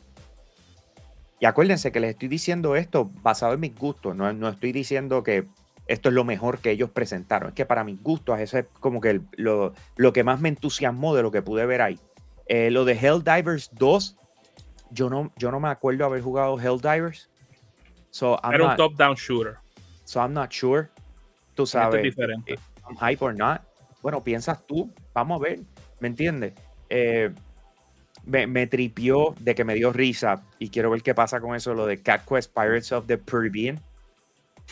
y 1.41 1.47
acuérdense 1.47 1.91
que 1.91 2.01
les 2.01 2.11
estoy 2.11 2.29
diciendo 2.29 2.77
esto 2.77 3.11
basado 3.23 3.55
en 3.55 3.61
mis 3.61 3.75
gustos, 3.75 4.15
no, 4.15 4.33
no 4.33 4.49
estoy 4.49 4.73
diciendo 4.73 5.23
que 5.23 5.47
esto 5.87 6.09
es 6.11 6.15
lo 6.15 6.25
mejor 6.25 6.59
que 6.59 6.71
ellos 6.71 6.91
presentaron. 6.91 7.49
Es 7.49 7.55
que 7.55 7.67
para 7.67 7.83
mis 7.83 8.01
gustos, 8.01 8.39
eso 8.39 8.59
es 8.59 8.67
como 8.79 9.01
que 9.01 9.11
el- 9.11 9.23
lo, 9.33 9.73
lo 9.97 10.13
que 10.13 10.23
más 10.23 10.41
me 10.41 10.49
entusiasmó 10.51 11.15
de 11.17 11.23
lo 11.23 11.31
que 11.33 11.43
pude 11.43 11.67
ver 11.67 11.83
ahí. 11.83 11.99
Eh, 12.47 12.71
lo 12.71 12.85
de 12.85 12.93
Helldivers 12.93 13.71
2, 13.73 14.17
yo 14.91 15.09
no, 15.11 15.33
yo 15.37 15.51
no 15.51 15.59
me 15.61 15.69
acuerdo 15.69 16.05
haber 16.05 16.21
jugado 16.23 16.59
Helldivers. 16.61 17.29
So 18.11 18.39
I'm, 18.43 18.53
Era 18.55 18.65
un 18.71 18.77
top-down 18.77 19.15
shooter. 19.17 19.57
so 20.05 20.21
I'm 20.21 20.33
not 20.33 20.51
sure. 20.53 20.89
Tú 21.55 21.63
es 21.65 21.71
sabes, 21.71 22.03
diferente. 22.03 22.55
eh, 22.55 22.59
I'm 22.89 22.97
hype 22.97 23.25
or 23.25 23.35
not. 23.35 23.63
Bueno, 24.03 24.23
piensas 24.23 24.65
tú, 24.67 24.93
vamos 25.13 25.41
a 25.41 25.43
ver, 25.43 25.61
¿me 26.01 26.09
entiendes? 26.09 26.55
Eh, 26.89 27.33
me, 28.25 28.47
me 28.47 28.67
tripió 28.67 29.35
de 29.39 29.55
que 29.55 29.65
me 29.65 29.75
dio 29.75 29.93
risa 29.93 30.43
y 30.59 30.71
quiero 30.71 30.91
ver 30.91 31.03
qué 31.03 31.15
pasa 31.15 31.41
con 31.41 31.55
eso, 31.55 31.75
lo 31.75 31.87
de 31.87 32.01
Cat 32.03 32.25
Quest 32.27 32.53
Pirates 32.55 32.93
of 32.93 33.07
the 33.07 33.19
Caribbean. 33.19 33.81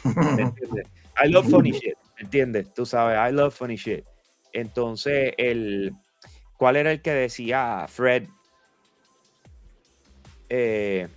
¿Me 0.05 0.43
entiendes? 0.43 0.87
I 1.23 1.29
love 1.29 1.47
funny 1.51 1.73
shit, 1.73 1.95
¿me 2.17 2.23
entiendes? 2.23 2.73
Tú 2.75 2.87
sabes, 2.87 3.19
I 3.19 3.35
love 3.35 3.55
funny 3.55 3.77
shit. 3.77 4.05
Entonces, 4.53 5.33
el, 5.37 5.93
¿cuál 6.57 6.77
era 6.77 6.93
el 6.93 7.03
que 7.03 7.13
decía 7.13 7.87
Fred? 7.89 8.25
Eh, 10.49 11.09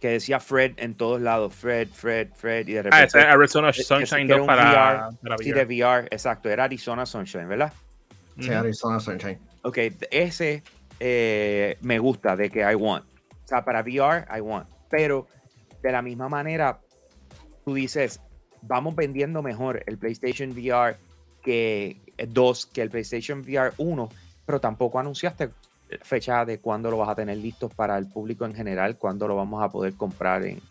que 0.00 0.08
decía 0.10 0.40
Fred 0.40 0.72
en 0.78 0.94
todos 0.94 1.20
lados, 1.20 1.54
Fred, 1.54 1.88
Fred, 1.88 2.28
Fred, 2.34 2.68
y 2.68 2.72
de 2.74 2.82
repente... 2.82 3.02
Ah, 3.02 3.04
ese 3.04 3.20
es 3.20 3.24
Arizona 3.24 3.72
que 3.72 3.82
Sunshine 3.82 4.26
era 4.26 4.36
2 4.36 4.40
un 4.40 4.46
para, 4.46 5.08
para 5.22 5.38
Sí, 5.38 5.50
VR. 5.50 5.64
de 5.64 5.82
VR, 5.82 6.08
exacto, 6.10 6.50
era 6.50 6.64
Arizona 6.64 7.06
Sunshine, 7.06 7.48
¿verdad? 7.48 7.72
Sí. 8.38 8.50
Arizona 8.50 9.00
Sunshine. 9.00 9.38
Ok, 9.62 9.78
ese 10.10 10.62
eh, 11.06 11.76
me 11.82 11.98
gusta 11.98 12.34
de 12.34 12.48
que 12.48 12.60
I 12.60 12.74
want. 12.74 13.04
O 13.04 13.46
sea, 13.46 13.62
para 13.62 13.82
VR, 13.82 14.24
I 14.34 14.40
want. 14.40 14.66
Pero 14.88 15.26
de 15.82 15.92
la 15.92 16.00
misma 16.00 16.30
manera, 16.30 16.80
tú 17.62 17.74
dices, 17.74 18.20
vamos 18.62 18.96
vendiendo 18.96 19.42
mejor 19.42 19.82
el 19.86 19.98
PlayStation 19.98 20.52
VR 20.52 20.96
que 21.42 22.00
2 22.26 22.66
que 22.66 22.80
el 22.80 22.88
PlayStation 22.88 23.40
VR 23.40 23.74
1, 23.76 24.08
pero 24.46 24.60
tampoco 24.62 24.98
anunciaste 24.98 25.50
fecha 26.00 26.46
de 26.46 26.58
cuándo 26.58 26.90
lo 26.90 26.96
vas 26.96 27.10
a 27.10 27.14
tener 27.14 27.36
listo 27.36 27.68
para 27.68 27.98
el 27.98 28.08
público 28.08 28.46
en 28.46 28.54
general, 28.54 28.96
cuándo 28.96 29.28
lo 29.28 29.36
vamos 29.36 29.62
a 29.62 29.68
poder 29.68 29.92
comprar 29.96 30.42
en, 30.42 30.62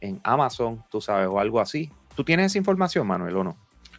en 0.00 0.18
Amazon, 0.24 0.82
tú 0.90 1.02
sabes, 1.02 1.28
o 1.28 1.38
algo 1.38 1.60
así. 1.60 1.92
¿Tú 2.16 2.24
tienes 2.24 2.46
esa 2.46 2.56
información, 2.56 3.06
Manuel, 3.06 3.36
o 3.36 3.44
no? 3.44 3.56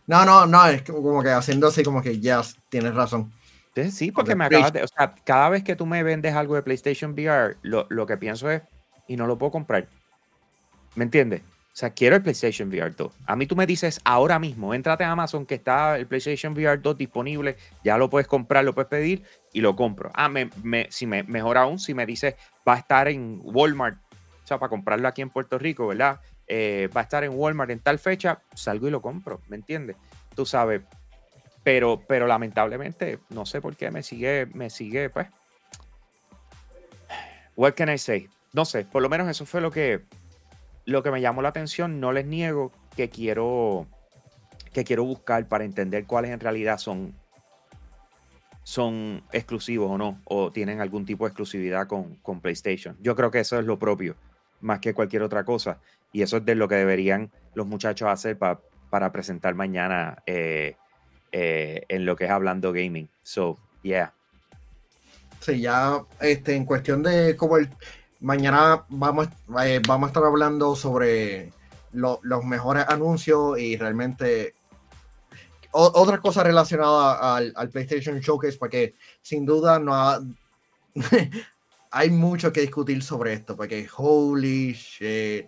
No, 0.08 0.26
no, 0.26 0.48
no, 0.48 0.66
es 0.66 0.82
como 0.82 1.22
que 1.22 1.30
haciendo 1.30 1.68
así 1.68 1.84
como 1.84 2.02
que 2.02 2.20
ya 2.20 2.42
tienes 2.70 2.96
razón. 2.96 3.32
Sí, 3.76 3.92
Sí, 3.92 4.12
porque 4.12 4.36
me 4.36 4.46
acabas 4.46 4.72
de. 4.74 4.84
O 4.84 4.88
sea, 4.88 5.14
cada 5.24 5.50
vez 5.50 5.64
que 5.64 5.76
tú 5.76 5.86
me 5.86 6.02
vendes 6.04 6.34
algo 6.34 6.56
de 6.56 6.62
PlayStation 6.64 7.12
VR, 7.12 7.58
lo, 7.62 7.86
lo 7.90 8.06
que 8.06 8.18
pienso 8.18 8.50
es, 8.50 8.62
y 9.08 9.18
no 9.18 9.28
lo 9.28 9.38
puedo 9.38 9.52
comprar. 9.52 9.88
¿Me 10.96 11.04
entiendes? 11.04 11.42
O 11.42 11.78
sea, 11.78 11.90
quiero 11.90 12.16
el 12.16 12.22
PlayStation 12.22 12.70
VR 12.70 12.92
2. 12.96 13.12
A 13.26 13.36
mí 13.36 13.46
tú 13.48 13.56
me 13.58 13.66
dices 13.68 14.00
ahora 14.06 14.40
mismo, 14.40 14.74
entrate 14.74 15.04
a 15.04 15.12
Amazon 15.12 15.46
que 15.46 15.56
está 15.56 15.98
el 15.98 16.08
PlayStation 16.08 16.54
VR 16.54 16.78
2 16.82 16.98
disponible, 16.98 17.58
ya 17.84 17.98
lo 17.98 18.10
puedes 18.10 18.28
comprar, 18.30 18.64
lo 18.64 18.74
puedes 18.74 18.88
pedir 18.88 19.24
y 19.52 19.60
lo 19.60 19.76
compro. 19.76 20.10
Ah, 20.14 20.30
me, 20.30 20.50
me- 20.64 20.88
si 20.90 21.06
me, 21.06 21.24
mejor 21.24 21.58
aún, 21.58 21.78
si 21.78 21.94
me 21.94 22.06
dices 22.06 22.36
va 22.66 22.76
a 22.76 22.78
estar 22.78 23.10
en 23.10 23.42
Walmart, 23.44 23.98
o 24.44 24.48
sea, 24.48 24.58
para 24.58 24.70
comprarlo 24.70 25.06
aquí 25.10 25.22
en 25.22 25.30
Puerto 25.30 25.58
Rico, 25.60 25.88
¿verdad? 25.88 26.22
Eh, 26.48 26.88
va 26.96 27.02
a 27.02 27.04
estar 27.04 27.26
en 27.26 27.32
Walmart 27.34 27.70
en 27.72 27.80
tal 27.80 28.00
fecha, 28.00 28.40
salgo 28.54 28.88
y 28.88 28.92
lo 28.92 29.02
compro, 29.02 29.42
¿me 29.50 29.58
entiendes? 29.58 29.98
Tú 30.34 30.46
sabes, 30.46 30.82
pero, 31.66 32.02
pero 32.08 32.28
lamentablemente, 32.28 33.18
no 33.30 33.46
sé 33.46 33.60
por 33.60 33.76
qué 33.76 33.90
me 33.90 34.04
sigue, 34.04 34.46
me 34.54 34.70
sigue, 34.70 35.10
pues. 35.10 35.28
What 37.56 37.74
can 37.74 37.90
I 37.90 37.98
say? 37.98 38.30
No 38.54 38.66
sé, 38.66 38.86
por 38.86 39.02
lo 39.02 39.10
menos 39.10 39.28
eso 39.28 39.46
fue 39.46 39.62
lo 39.62 39.72
que, 39.72 40.02
lo 40.86 41.02
que 41.02 41.10
me 41.12 41.22
llamó 41.22 41.42
la 41.42 41.50
atención. 41.50 42.00
No 42.00 42.12
les 42.14 42.26
niego 42.28 42.72
que 42.96 43.10
quiero, 43.10 43.88
que 44.74 44.84
quiero 44.84 45.04
buscar 45.06 45.48
para 45.48 45.64
entender 45.64 46.06
cuáles 46.06 46.32
en 46.32 46.40
realidad 46.40 46.78
son, 46.78 47.16
son 48.64 49.24
exclusivos 49.32 49.90
o 49.90 49.98
no, 49.98 50.22
o 50.26 50.52
tienen 50.52 50.82
algún 50.82 51.06
tipo 51.06 51.26
de 51.26 51.30
exclusividad 51.30 51.88
con, 51.88 52.16
con 52.18 52.42
PlayStation. 52.42 52.96
Yo 53.02 53.16
creo 53.16 53.32
que 53.32 53.40
eso 53.40 53.58
es 53.58 53.66
lo 53.66 53.80
propio, 53.80 54.16
más 54.62 54.80
que 54.80 54.94
cualquier 54.94 55.24
otra 55.24 55.44
cosa. 55.44 55.80
Y 56.12 56.22
eso 56.22 56.38
es 56.38 56.46
de 56.46 56.54
lo 56.56 56.68
que 56.68 56.76
deberían 56.76 57.32
los 57.56 57.66
muchachos 57.66 58.08
hacer 58.08 58.38
pa- 58.38 58.62
para 58.92 59.12
presentar 59.12 59.56
mañana 59.56 60.22
eh, 60.28 60.76
eh, 61.38 61.84
en 61.90 62.06
lo 62.06 62.16
que 62.16 62.24
es 62.24 62.32
hablando 62.32 62.72
gaming. 62.72 63.10
So, 63.22 63.58
yeah. 63.84 64.14
Sí, 65.42 65.60
ya 65.60 66.02
este, 66.22 66.56
en 66.56 66.64
cuestión 66.64 67.04
de 67.04 67.36
como 67.36 67.58
el 67.58 67.70
mañana 68.22 68.86
vamos, 68.88 69.28
eh, 69.62 69.82
vamos 69.86 70.08
a 70.08 70.12
estar 70.12 70.24
hablando 70.24 70.78
sobre 70.78 71.52
lo- 71.92 72.22
los 72.24 72.46
mejores 72.46 72.86
anuncios 72.88 73.60
y 73.60 73.76
realmente 73.76 74.56
o- 75.72 75.92
otra 75.96 76.20
cosa 76.22 76.42
relacionada 76.42 77.36
al, 77.36 77.54
PlayStation 77.70 78.18
Showcase, 78.22 78.58
porque 78.58 78.96
sin 79.22 79.46
duda 79.46 79.78
no 79.78 79.94
ha- 79.94 80.22
hay 81.92 82.10
mucho 82.12 82.54
que 82.54 82.62
discutir 82.62 83.04
sobre 83.04 83.34
esto, 83.34 83.58
porque 83.58 83.90
holy 83.98 84.72
shit. 84.72 85.48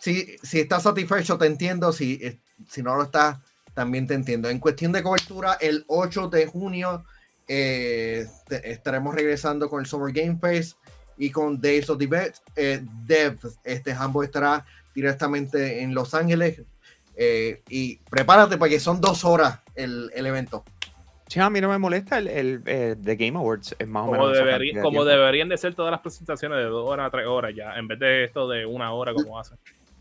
Si, 0.00 0.36
si 0.42 0.60
estás 0.60 0.82
satisfecho, 0.82 1.38
te 1.38 1.46
entiendo. 1.46 1.92
Si, 1.92 2.40
si 2.68 2.82
no 2.82 2.96
lo 2.96 3.04
estás, 3.04 3.38
también 3.74 4.06
te 4.06 4.14
entiendo. 4.14 4.48
En 4.48 4.58
cuestión 4.58 4.92
de 4.92 5.02
cobertura, 5.02 5.54
el 5.60 5.84
8 5.88 6.28
de 6.28 6.46
junio 6.46 7.04
eh, 7.48 8.26
te- 8.48 8.70
estaremos 8.70 9.14
regresando 9.14 9.68
con 9.68 9.80
el 9.80 9.86
Summer 9.86 10.12
Game 10.12 10.38
Fest 10.40 10.76
y 11.18 11.30
con 11.30 11.60
Days 11.60 11.90
of 11.90 11.98
the 11.98 12.06
Dev. 12.06 12.32
Eh, 12.56 12.80
Dev. 13.06 13.38
Este 13.64 13.92
Hambo 13.92 14.22
estará 14.22 14.64
directamente 14.94 15.82
en 15.82 15.94
Los 15.94 16.14
Ángeles. 16.14 16.62
eh, 17.16 17.62
y 17.68 17.96
prepárate 18.08 18.56
porque 18.56 18.80
son 18.80 19.00
dos 19.00 19.24
horas 19.24 19.60
el, 19.74 20.10
el 20.14 20.24
evento. 20.26 20.64
Sí, 21.26 21.38
a 21.38 21.48
mí 21.50 21.60
no 21.60 21.68
me 21.68 21.78
molesta 21.78 22.18
el, 22.18 22.26
el, 22.28 22.62
The 22.64 23.14
Game 23.16 23.38
Awards. 23.38 23.76
Es 23.78 23.86
más 23.86 24.02
o 24.02 24.06
Como, 24.06 24.28
menos. 24.28 24.36
de 24.36 24.42
como 24.80 24.90
tiempo. 24.90 25.04
deberían 25.04 25.48
de 25.48 25.58
ser 25.58 25.74
todas 25.74 25.90
las 25.92 26.00
presentaciones 26.00 26.58
de 26.58 26.64
dos 26.64 26.88
horas 26.88 27.06
a 27.06 27.10
tres 27.10 27.26
horas 27.26 27.52
ya, 27.54 27.74
en 27.76 27.86
vez 27.86 27.98
de 28.00 28.24
esto 28.24 28.48
de 28.48 28.64
una 28.66 28.92
hora 28.92 29.12
como 29.14 29.38
hacen. 29.38 29.56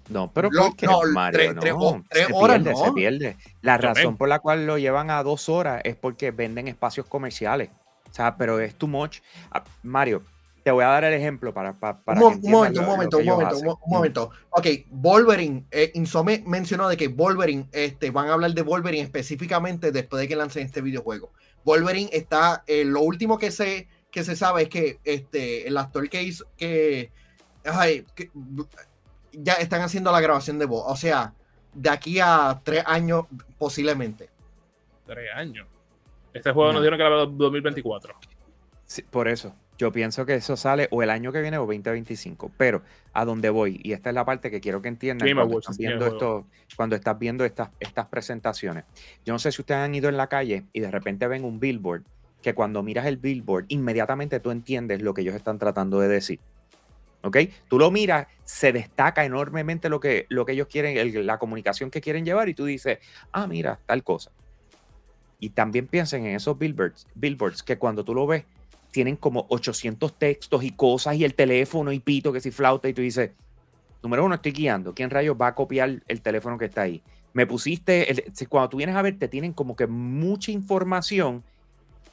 No, 0.10 0.32
pero 0.34 0.50
Lo- 0.52 0.64
¿por 0.64 0.76
qué, 0.76 0.86
no, 0.88 1.02
Mario? 1.14 1.38
tres- 1.40 1.56
no, 1.56 1.62
tres 1.62 1.74
ho- 1.78 2.04
tres 2.10 2.28
se 2.28 2.34
horas, 2.34 2.58
pierde, 2.58 2.76
se 2.76 2.86
no. 2.88 2.94
pierde. 2.94 3.38
La 3.62 3.76
Yo 3.78 3.82
razón 3.84 4.04
ven. 4.06 4.18
por 4.18 4.28
la 4.30 4.40
cual 4.40 4.66
lo 4.66 4.78
llevan 4.78 5.12
a 5.12 5.22
dos 5.24 5.50
horas 5.50 5.82
es 5.86 5.96
porque 5.96 6.32
venden 6.32 6.68
espacios 6.68 7.06
comerciales. 7.06 7.70
O 8.10 8.14
sea, 8.14 8.36
pero 8.36 8.60
es 8.60 8.74
too 8.76 8.88
much. 8.88 9.20
Ah, 9.52 9.64
Mario, 9.84 10.24
te 10.64 10.72
voy 10.72 10.84
a 10.84 10.88
dar 10.88 11.04
el 11.04 11.14
ejemplo 11.14 11.54
para, 11.54 11.74
para, 11.74 12.00
para 12.00 12.20
un, 12.26 12.42
que 12.42 12.50
mo- 12.50 12.62
un 12.62 12.64
momento, 12.64 12.82
lo- 12.82 12.86
un 12.88 12.92
momento, 12.92 13.18
un 13.20 13.26
momento, 13.26 13.58
un, 13.86 13.92
momento. 13.94 14.32
Ok, 14.50 14.68
Wolverine, 14.90 15.66
eh, 15.72 15.92
Insome 15.94 16.44
mencionó 16.46 16.90
de 16.90 16.98
que 16.98 17.08
Wolverine, 17.08 17.68
este, 17.72 18.10
van 18.10 18.30
a 18.30 18.34
hablar 18.34 18.52
de 18.54 18.62
Wolverine 18.64 19.04
específicamente 19.04 19.92
después 19.92 20.22
de 20.22 20.28
que 20.28 20.36
lancen 20.36 20.66
este 20.66 20.82
videojuego. 20.82 21.32
Wolverine 21.64 22.10
está, 22.14 22.64
eh, 22.66 22.84
lo 22.84 23.02
último 23.02 23.38
que 23.38 23.52
sé 23.52 23.88
que 24.12 24.24
se 24.24 24.36
sabe 24.36 24.64
es 24.64 24.70
que 24.70 25.00
este, 25.04 25.68
el 25.68 25.78
actor 25.78 26.10
que 26.10 26.24
hizo, 26.24 26.46
que, 26.58 27.12
ay, 27.64 28.06
que- 28.16 28.32
ya 29.34 29.54
están 29.54 29.82
haciendo 29.82 30.12
la 30.12 30.22
grabación 30.22 30.60
de 30.60 30.66
voz. 30.66 30.84
O 30.88 30.96
sea, 30.96 31.34
de 31.74 31.90
aquí 31.90 32.20
a 32.20 32.62
tres 32.64 32.84
años 32.86 33.26
posiblemente. 33.58 34.30
Tres 35.06 35.30
años. 35.36 35.68
Este 36.34 36.52
juego 36.52 36.70
No. 36.70 36.74
nos 36.74 36.84
dijeron 36.84 37.00
que 37.00 37.06
era 37.06 37.26
2024. 37.26 38.16
Sí, 38.86 39.04
por 39.04 39.28
eso, 39.28 39.54
yo 39.78 39.92
pienso 39.92 40.26
que 40.26 40.36
eso 40.36 40.58
sale 40.58 40.88
o 40.92 41.04
el 41.04 41.10
año 41.10 41.32
que 41.32 41.42
viene 41.42 41.58
o 41.58 41.62
2025. 41.62 42.52
Pero 42.58 42.82
a 43.14 43.26
dónde 43.26 43.50
voy, 43.50 43.80
y 43.84 43.94
esta 43.94 44.10
es 44.10 44.16
la 44.16 44.26
parte 44.26 44.52
que 44.52 44.62
quiero 44.62 44.82
que 44.82 44.88
entiendan 44.88 45.28
Game 45.28 45.40
cuando, 45.42 45.60
estás 45.60 45.78
viendo 45.78 46.06
el 46.06 46.14
esto, 46.14 46.46
cuando 46.76 46.96
estás 46.96 47.18
viendo 47.18 47.46
estas, 47.46 47.70
estas 47.80 48.08
presentaciones. 48.08 48.86
Yo 49.26 49.34
no 49.34 49.40
sé 49.40 49.52
si 49.52 49.62
ustedes 49.62 49.82
han 49.82 49.96
ido 49.96 50.10
en 50.10 50.18
la 50.18 50.28
calle 50.28 50.66
y 50.74 50.80
de 50.80 50.92
repente 50.92 51.28
ven 51.28 51.44
un 51.44 51.60
billboard, 51.60 52.04
que 52.42 52.54
cuando 52.54 52.84
miras 52.84 53.06
el 53.06 53.18
billboard, 53.18 53.66
inmediatamente 53.70 54.40
tú 54.40 54.52
entiendes 54.52 55.02
lo 55.02 55.14
que 55.14 55.22
ellos 55.22 55.36
están 55.36 55.60
tratando 55.60 56.00
de 56.00 56.08
decir. 56.08 56.40
¿Ok? 57.24 57.38
Tú 57.68 57.78
lo 57.78 57.92
miras, 57.92 58.28
se 58.46 58.72
destaca 58.72 59.26
enormemente 59.26 59.90
lo 59.90 60.00
que, 60.00 60.26
lo 60.30 60.46
que 60.46 60.54
ellos 60.54 60.68
quieren, 60.68 61.26
la 61.26 61.38
comunicación 61.38 61.92
que 61.92 62.02
quieren 62.02 62.26
llevar, 62.26 62.50
y 62.50 62.54
tú 62.54 62.66
dices, 62.66 63.00
ah, 63.32 63.48
mira, 63.48 63.80
tal 63.86 64.04
cosa. 64.04 64.32
Y 65.40 65.50
también 65.52 65.88
piensen 65.88 66.26
en 66.26 66.36
esos 66.36 66.58
billboards, 66.58 67.08
billboards 67.16 67.64
que 67.64 67.78
cuando 67.78 68.04
tú 68.04 68.14
lo 68.14 68.28
ves, 68.28 68.46
tienen 68.92 69.16
como 69.16 69.46
800 69.50 70.18
textos 70.18 70.64
y 70.64 70.72
cosas 70.72 71.16
y 71.16 71.24
el 71.24 71.36
teléfono 71.36 71.92
y 71.92 72.00
pito 72.00 72.34
que 72.34 72.42
si 72.42 72.52
flauta 72.52 72.90
y 72.90 72.94
tú 72.94 73.02
dices, 73.02 73.32
número 74.02 74.26
uno, 74.26 74.36
estoy 74.36 74.52
guiando. 74.52 74.94
¿Quién 74.94 75.10
rayos 75.10 75.38
va 75.40 75.48
a 75.48 75.56
copiar 75.56 76.02
el 76.08 76.22
teléfono 76.22 76.58
que 76.58 76.66
está 76.66 76.82
ahí? 76.82 77.04
Me 77.34 77.46
pusiste, 77.46 78.12
el- 78.12 78.24
cuando 78.50 78.70
tú 78.70 78.78
vienes 78.78 78.96
a 78.96 79.02
ver, 79.02 79.18
te 79.20 79.28
tienen 79.28 79.54
como 79.54 79.76
que 79.76 79.88
mucha 79.88 80.52
información 80.52 81.44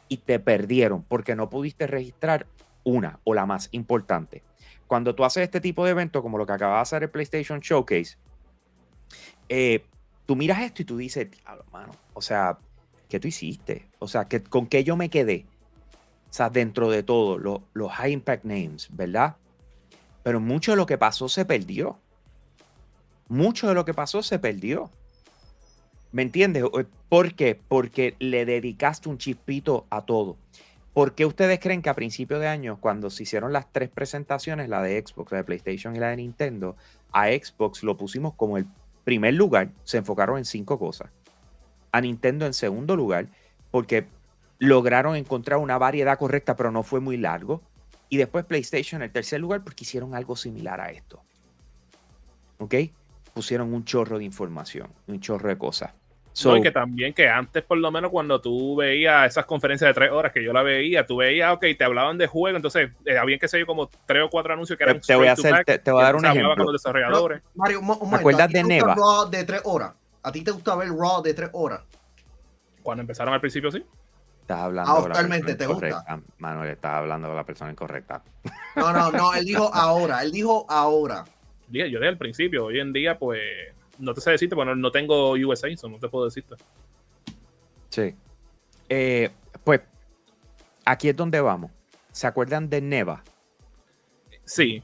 y 0.09 0.19
te 0.19 0.39
perdieron 0.39 1.03
porque 1.03 1.35
no 1.35 1.49
pudiste 1.49 1.87
registrar 1.87 2.47
una 2.85 3.19
o 3.25 3.35
la 3.35 3.47
más 3.47 3.69
importante. 3.73 4.43
Cuando 4.87 5.15
tú 5.15 5.25
haces 5.25 5.43
este 5.45 5.61
tipo 5.61 5.85
de 5.85 5.91
eventos, 5.93 6.23
como 6.23 6.39
lo 6.39 6.47
que 6.47 6.53
acaba 6.53 6.77
de 6.77 6.81
hacer 6.83 7.03
el 7.03 7.11
PlayStation 7.11 7.61
Showcase, 7.61 8.17
eh, 9.49 9.85
tú 10.27 10.37
miras 10.37 10.61
esto 10.63 10.83
y 10.83 10.85
tú 10.85 10.97
dices, 10.97 11.31
diablo, 11.31 11.65
mano, 11.73 11.93
o 12.15 12.21
sea, 12.23 12.59
¿qué 13.09 13.19
tú 13.21 13.29
hiciste? 13.29 13.89
O 13.99 14.09
sea, 14.09 14.25
¿qué- 14.27 14.43
¿con 14.43 14.67
qué 14.67 14.85
yo 14.85 14.97
me 14.97 15.09
quedé? 15.11 15.47
O 16.31 16.33
sea, 16.33 16.51
dentro 16.51 16.91
de 16.91 17.03
todo, 17.03 17.39
lo- 17.39 17.63
los 17.73 17.91
high 17.93 18.13
impact 18.13 18.45
names, 18.45 18.89
¿verdad? 18.91 19.37
Pero 20.23 20.41
mucho 20.41 20.73
de 20.73 20.77
lo 20.77 20.87
que 20.87 20.99
pasó 20.99 21.29
se 21.29 21.45
perdió. 21.45 21.99
Mucho 23.29 23.69
de 23.69 23.75
lo 23.75 23.85
que 23.85 23.95
pasó 23.95 24.23
se 24.23 24.39
perdió. 24.39 24.91
¿Me 26.13 26.23
entiendes? 26.23 26.65
¿Por 27.09 27.35
qué? 27.35 27.55
Porque 27.69 28.17
le 28.19 28.45
dedicaste 28.45 29.09
un 29.09 29.19
chispito 29.19 29.87
a 29.91 30.03
todo. 30.03 30.37
¿Por 30.97 31.15
qué 31.15 31.27
ustedes 31.27 31.61
creen 31.61 31.83
que 31.83 31.91
a 31.91 31.95
principio 31.95 32.39
de 32.39 32.49
año, 32.49 32.79
cuando 32.81 33.11
se 33.11 33.25
hicieron 33.25 33.53
las 33.53 33.71
tres 33.71 33.91
presentaciones, 33.91 34.71
la 34.71 34.81
de 34.81 35.05
Xbox, 35.07 35.31
la 35.31 35.37
de 35.37 35.45
PlayStation 35.45 35.95
y 35.95 35.99
la 35.99 36.09
de 36.09 36.17
Nintendo, 36.17 36.75
a 37.13 37.27
Xbox 37.27 37.83
lo 37.83 37.99
pusimos 37.99 38.33
como 38.33 38.57
el 38.57 38.67
primer 39.05 39.35
lugar, 39.35 39.69
se 39.85 39.99
enfocaron 39.99 40.39
en 40.39 40.47
cinco 40.47 40.79
cosas. 40.79 41.11
A 41.93 42.01
Nintendo 42.01 42.47
en 42.47 42.55
segundo 42.55 42.97
lugar, 42.97 43.29
porque 43.71 44.07
lograron 44.59 45.17
encontrar 45.17 45.59
una 45.59 45.77
variedad 45.77 46.19
correcta, 46.19 46.57
pero 46.57 46.71
no 46.71 46.83
fue 46.83 47.01
muy 47.01 47.19
largo. 47.19 47.61
Y 48.09 48.17
después 48.17 48.47
PlayStation 48.47 49.03
en 49.03 49.09
el 49.09 49.13
tercer 49.13 49.39
lugar, 49.39 49.65
porque 49.65 49.85
hicieron 49.85 50.15
algo 50.15 50.35
similar 50.35 50.81
a 50.81 50.93
esto. 50.93 51.23
¿Ok? 52.57 52.75
Pusieron 53.35 53.75
un 53.75 53.85
chorro 53.85 54.17
de 54.17 54.25
información, 54.25 54.89
un 55.09 55.21
chorro 55.21 55.51
de 55.51 55.59
cosas. 55.59 55.93
So, 56.39 56.51
No, 56.51 56.57
y 56.59 56.61
que 56.61 56.71
también 56.71 57.15
que 57.15 57.31
antes, 57.31 57.63
por 57.63 57.79
lo 57.79 57.91
menos, 57.91 58.11
cuando 58.11 58.39
tú 58.43 58.77
veías 58.77 59.27
esas 59.27 59.47
conferencias 59.47 59.89
de 59.89 59.95
tres 59.95 60.11
horas 60.11 60.33
que 60.33 60.45
yo 60.45 60.53
la 60.53 60.63
veía, 60.63 61.07
tú 61.07 61.17
veías, 61.17 61.51
ok, 61.55 61.65
te 61.79 61.83
hablaban 61.83 62.19
de 62.19 62.27
juego, 62.27 62.55
entonces 62.59 62.91
eh, 63.07 63.17
había 63.17 63.39
que 63.39 63.49
sé 63.49 63.59
yo 63.59 63.65
como 63.65 63.89
tres 64.05 64.23
o 64.23 64.29
cuatro 64.29 64.53
anuncios 64.53 64.79
que 64.79 64.85
Te- 64.85 64.91
eran 64.91 65.01
te 65.01 65.17
voy 65.17 65.29
a 65.29 65.33
hacer- 65.33 65.51
back, 65.53 65.65
te- 65.65 65.79
te 65.79 65.91
voy 65.91 66.03
a 66.03 66.05
dar 66.05 66.17
un 66.17 66.27
ejemplo. 66.27 66.55
con 66.57 66.67
los 66.67 66.73
desarrolladores. 66.75 67.43
Mario, 67.55 67.81
un, 67.81 67.87
mo- 67.87 67.95
un 67.95 68.01
momento, 68.01 68.17
acuerdas 68.19 68.43
¿a 68.43 68.49
ti 68.49 68.53
de 68.53 68.61
te 68.63 68.69
Neva? 68.69 68.95
Raw 68.95 69.31
de 69.31 69.45
tres 69.45 69.63
horas? 69.65 69.93
¿A 70.23 70.31
ti 70.31 70.45
te 70.45 70.51
gusta 70.51 70.77
ver 70.77 70.89
Raw 70.91 71.23
de 71.23 71.33
tres 71.33 71.49
horas? 71.55 71.81
Cuando 72.83 73.01
empezaron 73.01 73.33
al 73.33 73.41
principio, 73.41 73.71
sí. 73.73 73.83
estás 74.43 74.59
hablando 74.61 74.93
Ah, 74.93 74.99
actualmente 75.07 75.55
te 75.55 75.67
gusta. 75.67 76.05
Manuel, 76.37 76.69
estás 76.69 76.93
hablando 76.97 77.29
con 77.29 77.37
la 77.39 77.45
persona 77.45 77.71
incorrecta. 77.71 78.23
No, 78.77 78.93
no, 78.93 79.11
no, 79.11 79.33
él 79.33 79.47
dijo 79.47 79.71
ahora, 79.73 80.23
él 80.23 80.33
dijo 80.33 80.67
ahora. 80.69 81.25
Yo 81.71 81.83
dije 81.83 82.07
al 82.09 82.19
principio, 82.19 82.67
hoy 82.67 82.79
en 82.79 82.93
día, 82.93 83.19
pues, 83.19 83.41
no 83.99 84.15
te 84.15 84.21
sé 84.21 84.31
decirte, 84.31 84.55
bueno, 84.55 84.75
no 84.75 84.91
tengo 84.91 85.33
USA, 85.33 85.69
no 85.89 85.99
te 85.99 86.09
puedo 86.09 86.25
decirte. 86.27 86.55
Sí. 87.89 88.15
Eh, 88.89 89.31
pues 89.65 89.81
aquí 90.85 91.09
es 91.09 91.17
donde 91.17 91.41
vamos. 91.41 91.71
¿Se 92.13 92.27
acuerdan 92.27 92.71
de 92.71 92.81
Neva? 92.81 93.23
Sí. 94.45 94.83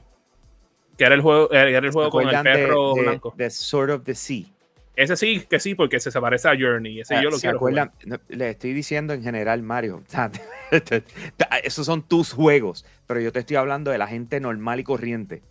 Que 0.97 1.05
era 1.05 1.15
el 1.15 1.21
juego, 1.21 1.51
era 1.51 1.67
el 1.67 1.83
¿Se 1.85 1.91
juego 1.91 2.09
con 2.09 2.27
el 2.29 2.43
perro 2.43 2.93
de, 2.93 3.01
blanco. 3.01 3.33
de 3.35 3.49
Sword 3.49 3.91
of 3.91 4.03
the 4.03 4.13
Sea? 4.13 4.45
Ese 4.95 5.17
sí, 5.17 5.43
que 5.49 5.59
sí, 5.59 5.73
porque 5.73 5.99
se, 5.99 6.11
parece 6.21 6.47
a 6.47 6.51
Journey. 6.51 7.01
Ese 7.01 7.15
yo 7.15 7.31
lo 7.31 7.37
¿Se 7.37 7.41
quiero. 7.41 7.57
acuerdan? 7.57 7.91
No, 8.05 8.19
le 8.27 8.51
estoy 8.51 8.73
diciendo 8.73 9.13
en 9.13 9.23
general, 9.23 9.63
Mario. 9.63 10.03
Esos 11.63 11.85
son 11.87 12.03
tus 12.03 12.33
juegos, 12.33 12.85
pero 13.07 13.19
yo 13.19 13.31
te 13.31 13.39
estoy 13.39 13.55
hablando 13.55 13.89
de 13.89 13.97
la 13.97 14.07
gente 14.07 14.39
normal 14.39 14.79
y 14.79 14.83
corriente. 14.83 15.41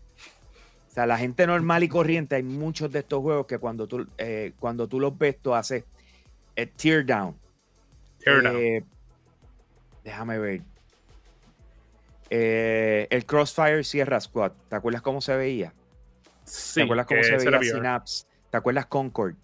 O 0.93 0.95
sea, 0.95 1.07
la 1.07 1.17
gente 1.17 1.47
normal 1.47 1.83
y 1.83 1.89
corriente, 1.89 2.37
hay 2.37 2.43
muchos 2.43 2.93
de 2.93 2.99
estos 2.99 3.21
juegos 3.23 3.47
que 3.47 3.57
cuando 3.59 3.87
tú, 3.87 4.07
eh, 4.19 4.53
cuando 4.61 4.87
tú 4.87 5.01
los 5.01 5.17
ves, 5.17 5.39
tú 5.41 5.55
haces 5.55 5.85
eh, 6.55 6.67
tear 6.67 7.07
down. 7.07 7.35
Teardown. 8.19 8.57
Eh, 8.59 8.85
déjame 10.05 10.39
ver. 10.39 10.61
Eh, 12.29 13.07
el 13.09 13.25
Crossfire 13.25 13.83
Sierra 13.85 14.21
Squad. 14.21 14.53
¿Te 14.69 14.77
acuerdas 14.77 15.01
cómo 15.01 15.23
se 15.23 15.35
veía? 15.35 15.73
sí, 16.45 16.75
¿Te 16.75 16.83
acuerdas 16.83 17.07
cómo 17.07 17.23
se 17.23 17.37
veía. 17.37 17.73
Synapse? 17.73 18.27
¿Te 18.51 18.57
acuerdas 18.59 18.85
Concord? 18.85 19.35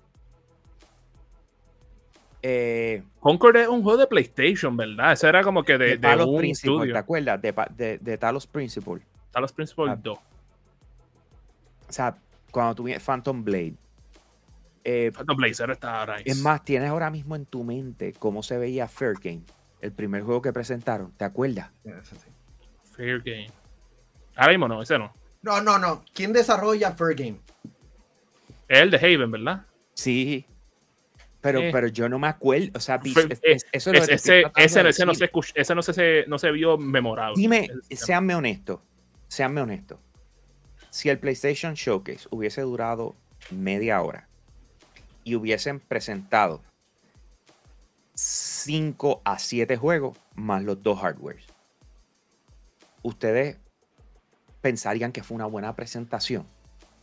Eh, 2.43 3.03
Concord 3.21 3.57
es 3.57 3.69
un 3.69 3.83
juego 3.83 3.99
de 3.99 4.07
PlayStation, 4.07 4.77
¿verdad? 4.77 5.13
Ese 5.13 5.27
era 5.29 5.43
como 5.43 5.63
que 5.65 5.73
de, 5.79 5.85
de, 5.85 5.91
de 5.93 5.99
Talos 5.99 6.27
un 6.27 6.39
Principle, 6.39 6.93
¿te 6.93 6.99
acuerdas? 6.99 7.41
De, 7.41 7.99
de 7.99 8.19
Talos 8.19 8.47
Principle. 8.47 9.01
Talos 9.31 9.53
Principle 9.53 9.91
Ah. 9.93 9.97
2. 10.01 10.19
O 11.89 11.93
sea, 11.93 12.17
cuando 12.51 12.75
tú 12.75 12.83
vienes 12.85 13.03
Phantom 13.03 13.43
Blade. 13.45 13.75
Eh, 14.85 15.11
Phantom 15.15 15.37
Blazer 15.37 15.71
está 15.71 16.01
ahora. 16.01 16.17
es 16.25 16.41
más, 16.41 16.65
tienes 16.65 16.89
ahora 16.89 17.11
mismo 17.11 17.37
en 17.37 17.45
tu 17.47 17.63
mente 17.65 18.13
cómo 18.19 18.43
se 18.43 18.57
veía 18.57 18.89
Fair 18.89 19.15
Game, 19.23 19.43
el 19.81 19.93
primer 19.93 20.23
juego 20.23 20.41
que 20.41 20.53
presentaron. 20.53 21.13
¿Te 21.13 21.25
acuerdas? 21.25 21.71
Fair 22.97 23.21
Game. 23.23 23.51
Ahora 24.37 24.53
mismo 24.53 24.69
no, 24.69 24.83
ese 24.83 24.99
no. 24.99 25.13
No, 25.43 25.61
no, 25.61 25.79
no. 25.79 26.05
¿Quién 26.15 26.33
desarrolla 26.33 26.93
Fair 26.93 27.15
Game? 27.15 27.41
Es 28.69 28.79
el 28.81 28.91
de 28.91 28.97
Haven, 28.99 29.31
¿verdad? 29.31 29.67
Sí. 29.95 30.47
Pero, 31.41 31.61
Eh. 31.61 31.71
pero 31.73 31.87
yo 31.89 32.09
no 32.09 32.19
me 32.19 32.29
acuerdo. 32.29 32.69
O 32.75 32.81
sea, 32.81 32.99
Fue- 32.99 33.27
es- 33.31 33.41
es- 33.43 33.67
eso 33.73 33.93
es 33.93 34.09
ese, 34.09 34.43
ese, 34.57 34.83
de 34.83 34.89
ese 34.91 35.07
no 35.07 35.15
se 35.15 35.31
escuch- 35.31 35.53
ese 35.55 35.75
no 35.75 35.83
se, 35.83 36.25
no 36.27 36.39
se 36.39 36.51
vio 36.51 36.77
memorable. 36.79 37.35
Dime, 37.37 37.69
seanme 37.91 38.35
honestos, 38.35 38.81
seanme 39.29 39.61
honestos. 39.61 39.99
Si 40.99 41.09
el 41.09 41.21
PlayStation 41.21 41.75
Showcase 41.75 42.27
hubiese 42.33 42.63
durado 42.63 43.15
media 43.53 44.03
hora 44.03 44.27
y 45.23 45.37
hubiesen 45.37 45.79
presentado 45.79 46.61
5 48.15 49.23
a 49.25 49.39
7 49.39 49.77
juegos 49.77 50.19
más 50.35 50.65
los 50.65 50.83
dos 50.83 50.99
hardwares, 50.99 51.45
ustedes 53.05 53.59
pensarían 54.61 55.13
que 55.13 55.23
fue 55.23 55.37
una 55.37 55.47
buena 55.47 55.77
presentación. 55.77 56.49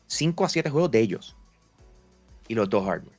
5 0.08 0.43
a 0.43 0.49
7 0.49 0.69
juegos 0.69 0.91
de 0.91 0.99
ellos 0.99 1.38
y 2.49 2.55
los 2.55 2.69
dos 2.69 2.86
hardware. 2.86 3.14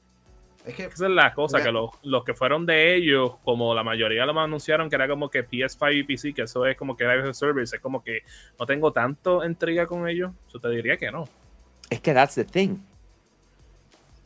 Es 0.66 0.74
que 0.74 0.84
Esa 0.86 1.06
es 1.06 1.12
la 1.12 1.32
cosa, 1.32 1.58
Mira. 1.58 1.66
que 1.66 1.72
los, 1.72 1.90
los 2.02 2.24
que 2.24 2.34
fueron 2.34 2.66
de 2.66 2.96
ellos, 2.96 3.36
como 3.44 3.72
la 3.72 3.84
mayoría 3.84 4.26
lo 4.26 4.38
anunciaron 4.38 4.90
que 4.90 4.96
era 4.96 5.06
como 5.06 5.30
que 5.30 5.48
PS5 5.48 5.94
y 5.94 6.02
PC, 6.02 6.34
que 6.34 6.42
eso 6.42 6.66
es 6.66 6.76
como 6.76 6.96
que 6.96 7.04
Live 7.04 7.32
Service, 7.34 7.76
es 7.76 7.80
como 7.80 8.02
que 8.02 8.22
no 8.58 8.66
tengo 8.66 8.92
tanto 8.92 9.44
intriga 9.44 9.86
con 9.86 10.08
ellos, 10.08 10.32
yo 10.52 10.58
te 10.58 10.68
diría 10.70 10.96
que 10.96 11.12
no. 11.12 11.28
Es 11.88 12.00
que 12.00 12.12
that's 12.12 12.34
the 12.34 12.44
thing. 12.44 12.78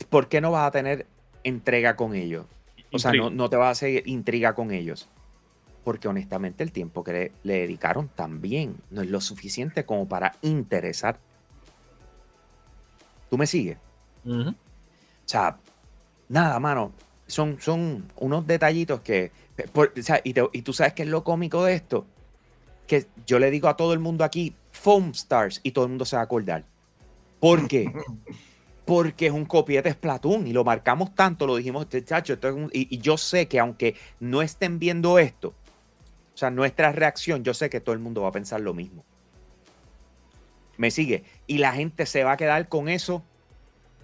¿Por 0.08 0.28
qué 0.28 0.40
no 0.40 0.50
vas 0.50 0.66
a 0.66 0.70
tener 0.70 1.06
entrega 1.44 1.94
con 1.94 2.14
ellos? 2.14 2.46
O 2.90 2.98
sea, 2.98 3.12
no, 3.12 3.28
no 3.28 3.50
te 3.50 3.56
vas 3.56 3.68
a 3.68 3.70
hacer 3.72 4.08
intriga 4.08 4.54
con 4.54 4.70
ellos. 4.72 5.08
Porque 5.84 6.08
honestamente 6.08 6.62
el 6.62 6.72
tiempo 6.72 7.04
que 7.04 7.12
le, 7.12 7.32
le 7.42 7.60
dedicaron 7.60 8.08
también 8.08 8.76
no 8.90 9.02
es 9.02 9.10
lo 9.10 9.20
suficiente 9.20 9.84
como 9.84 10.08
para 10.08 10.34
interesar. 10.40 11.18
¿Tú 13.28 13.36
me 13.36 13.46
sigues? 13.46 13.76
Ujú. 14.24 14.50
O 14.50 14.54
sea, 15.26 15.58
nada, 16.30 16.58
mano. 16.58 16.92
Son, 17.26 17.60
son 17.60 18.10
unos 18.16 18.46
detallitos 18.46 19.00
que... 19.02 19.30
por- 19.72 19.92
o 19.98 20.02
sea, 20.02 20.20
y, 20.24 20.32
te- 20.32 20.48
y 20.52 20.62
tú 20.62 20.72
sabes 20.72 20.94
qué 20.94 21.02
es 21.02 21.08
lo 21.08 21.22
cómico 21.22 21.62
de 21.64 21.74
esto. 21.74 22.06
Que 22.86 23.06
yo 23.26 23.38
le 23.38 23.50
digo 23.50 23.68
a 23.68 23.76
todo 23.76 23.92
el 23.92 23.98
mundo 23.98 24.24
aquí, 24.24 24.56
Foam 24.72 25.10
Stars, 25.10 25.60
y 25.62 25.72
todo 25.72 25.84
el 25.84 25.90
mundo 25.90 26.04
se 26.06 26.16
va 26.16 26.22
a 26.22 26.24
acordar. 26.24 26.64
¿Por 27.38 27.68
qué? 27.68 27.92
Porque 28.86 29.26
es 29.26 29.32
un 29.32 29.44
copiete 29.44 29.92
Splatoon 29.92 30.46
y 30.48 30.52
lo 30.52 30.64
marcamos 30.64 31.14
tanto, 31.14 31.46
lo 31.46 31.54
dijimos, 31.54 31.82
"Este, 31.84 32.04
chacho, 32.04 32.32
esto 32.32 32.48
es 32.48 32.54
un-". 32.54 32.70
y, 32.72 32.92
y 32.92 32.98
yo 32.98 33.16
sé 33.16 33.46
que 33.46 33.60
aunque 33.60 33.94
no 34.18 34.42
estén 34.42 34.80
viendo 34.80 35.18
esto, 35.20 35.54
o 36.34 36.36
sea, 36.36 36.50
nuestra 36.50 36.90
reacción, 36.90 37.44
yo 37.44 37.54
sé 37.54 37.70
que 37.70 37.80
todo 37.80 37.92
el 37.92 38.00
mundo 38.00 38.22
va 38.22 38.30
a 38.30 38.32
pensar 38.32 38.60
lo 38.60 38.74
mismo. 38.74 39.04
Me 40.76 40.90
sigue. 40.90 41.22
Y 41.46 41.58
la 41.58 41.72
gente 41.72 42.06
se 42.06 42.24
va 42.24 42.32
a 42.32 42.36
quedar 42.36 42.68
con 42.68 42.88
eso 42.88 43.22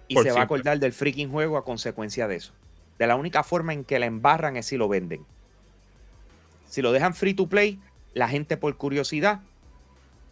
y 0.08 0.14
Por 0.14 0.24
se 0.24 0.32
va 0.32 0.40
a 0.40 0.44
acordar 0.44 0.78
del 0.78 0.92
freaking 0.92 1.30
juego 1.30 1.56
a 1.56 1.64
consecuencia 1.64 2.28
de 2.28 2.36
eso. 2.36 2.52
De 2.98 3.06
la 3.06 3.16
única 3.16 3.42
forma 3.42 3.72
en 3.72 3.84
que 3.84 3.98
la 3.98 4.06
embarran 4.06 4.56
es 4.56 4.66
si 4.66 4.76
lo 4.76 4.88
venden. 4.88 5.24
Si 6.68 6.82
lo 6.82 6.92
dejan 6.92 7.14
free 7.14 7.34
to 7.34 7.46
play, 7.48 7.78
la 8.14 8.28
gente 8.28 8.56
por 8.56 8.76
curiosidad, 8.76 9.40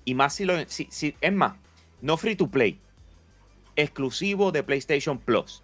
y 0.05 0.15
más 0.15 0.35
si 0.35 0.45
lo. 0.45 0.55
Si, 0.69 0.89
si- 0.91 1.17
es 1.21 1.33
más, 1.33 1.55
no 2.01 2.17
free 2.17 2.37
to 2.37 2.49
play, 2.49 2.79
exclusivo 3.77 4.53
de 4.53 4.63
PlayStation 4.63 5.19
Plus. 5.19 5.63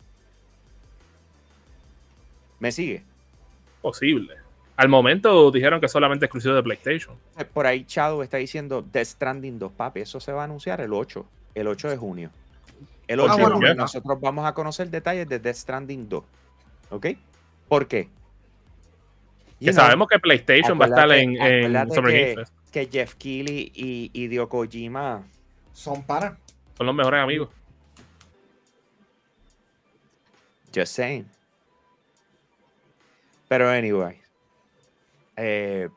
¿Me 2.59 2.73
sigue? 2.73 3.03
Posible. 3.81 4.35
Al 4.77 4.89
momento 4.89 5.51
dijeron 5.51 5.81
que 5.81 5.89
solamente 5.89 6.27
exclusivo 6.27 6.55
de 6.55 6.63
PlayStation. 6.63 7.17
Eh, 7.39 7.45
Por 7.45 7.67
ahí 7.67 7.85
Shadow 7.87 8.23
está 8.23 8.37
diciendo 8.39 8.83
Death 8.83 9.07
Stranding 9.09 9.59
2, 9.59 9.73
papi. 9.73 10.01
Eso 10.01 10.21
se 10.21 10.33
va 10.33 10.43
a 10.43 10.45
anunciar 10.45 10.81
el 10.81 10.93
8, 10.93 11.27
el 11.55 11.67
8 11.69 11.89
de 11.91 11.97
junio. 11.97 12.31
El 13.11 13.19
8 13.19 13.33
Ah, 13.33 13.37
de 13.37 13.43
bueno, 13.43 13.57
junio 13.57 13.69
bueno. 13.71 13.83
nosotros 13.83 14.21
vamos 14.21 14.47
a 14.47 14.55
conocer 14.55 14.89
detalles 14.89 15.29
de 15.29 15.41
Death 15.41 15.57
Stranding 15.57 16.09
2. 16.09 16.25
¿Ok? 16.91 17.07
¿Por 17.69 17.89
qué? 17.89 18.09
Que 19.59 19.73
sabemos 19.73 20.07
que 20.09 20.19
PlayStation 20.21 20.81
va 20.81 20.85
a 20.85 20.89
estar 20.89 21.11
en, 21.13 21.35
Summer 21.93 22.13
que- 22.13 22.45
que 22.71 22.87
Jeff 22.91 23.15
Keighley 23.17 23.73
y 23.75 24.11
Hideo 24.15 24.49
Kojima 24.49 25.25
Son 25.73 26.05
para. 26.05 26.39
Son 26.77 26.87
los 26.87 26.95
mejores 26.95 27.21
amigos. 27.21 27.49
Just 30.75 30.95
saying. 30.95 31.27
Pero 33.49 33.69
anyway. 33.69 34.21
eh, 35.37 35.89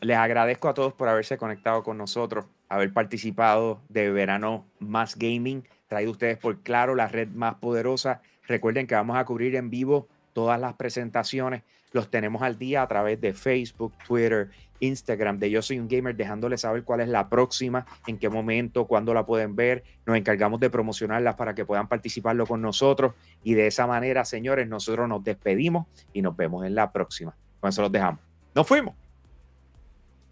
les 0.00 0.16
agradezco 0.16 0.68
a 0.68 0.74
todos 0.74 0.92
por 0.94 1.08
haberse 1.08 1.38
conectado 1.38 1.82
con 1.84 1.96
nosotros, 1.98 2.46
haber 2.68 2.92
participado 2.92 3.80
de 3.88 4.10
Verano 4.10 4.64
Más 4.80 5.16
Gaming, 5.16 5.62
traído 5.88 6.12
ustedes 6.12 6.38
por 6.38 6.60
Claro, 6.60 6.94
la 6.94 7.08
red 7.08 7.28
más 7.28 7.56
poderosa. 7.56 8.22
Recuerden 8.46 8.86
que 8.86 8.94
vamos 8.94 9.16
a 9.16 9.24
cubrir 9.24 9.56
en 9.56 9.70
vivo 9.70 10.06
todas 10.32 10.60
las 10.60 10.74
presentaciones. 10.74 11.62
Los 11.92 12.10
tenemos 12.10 12.42
al 12.42 12.58
día 12.58 12.82
a 12.82 12.88
través 12.88 13.20
de 13.20 13.32
Facebook, 13.32 13.94
Twitter, 14.06 14.50
Instagram 14.80 15.38
de 15.38 15.50
Yo 15.50 15.62
Soy 15.62 15.78
un 15.78 15.88
Gamer, 15.88 16.14
dejándoles 16.14 16.60
saber 16.60 16.84
cuál 16.84 17.00
es 17.00 17.08
la 17.08 17.28
próxima, 17.28 17.86
en 18.06 18.18
qué 18.18 18.28
momento, 18.28 18.86
cuándo 18.86 19.14
la 19.14 19.24
pueden 19.26 19.56
ver. 19.56 19.84
Nos 20.06 20.16
encargamos 20.16 20.60
de 20.60 20.70
promocionarlas 20.70 21.34
para 21.34 21.54
que 21.54 21.64
puedan 21.64 21.88
participarlo 21.88 22.46
con 22.46 22.60
nosotros. 22.60 23.14
Y 23.42 23.54
de 23.54 23.66
esa 23.66 23.86
manera, 23.86 24.24
señores, 24.24 24.68
nosotros 24.68 25.08
nos 25.08 25.24
despedimos 25.24 25.86
y 26.12 26.22
nos 26.22 26.36
vemos 26.36 26.64
en 26.66 26.74
la 26.74 26.92
próxima. 26.92 27.34
Con 27.60 27.70
eso 27.70 27.82
los 27.82 27.90
dejamos. 27.90 28.20
Nos 28.54 28.66
fuimos. 28.66 29.07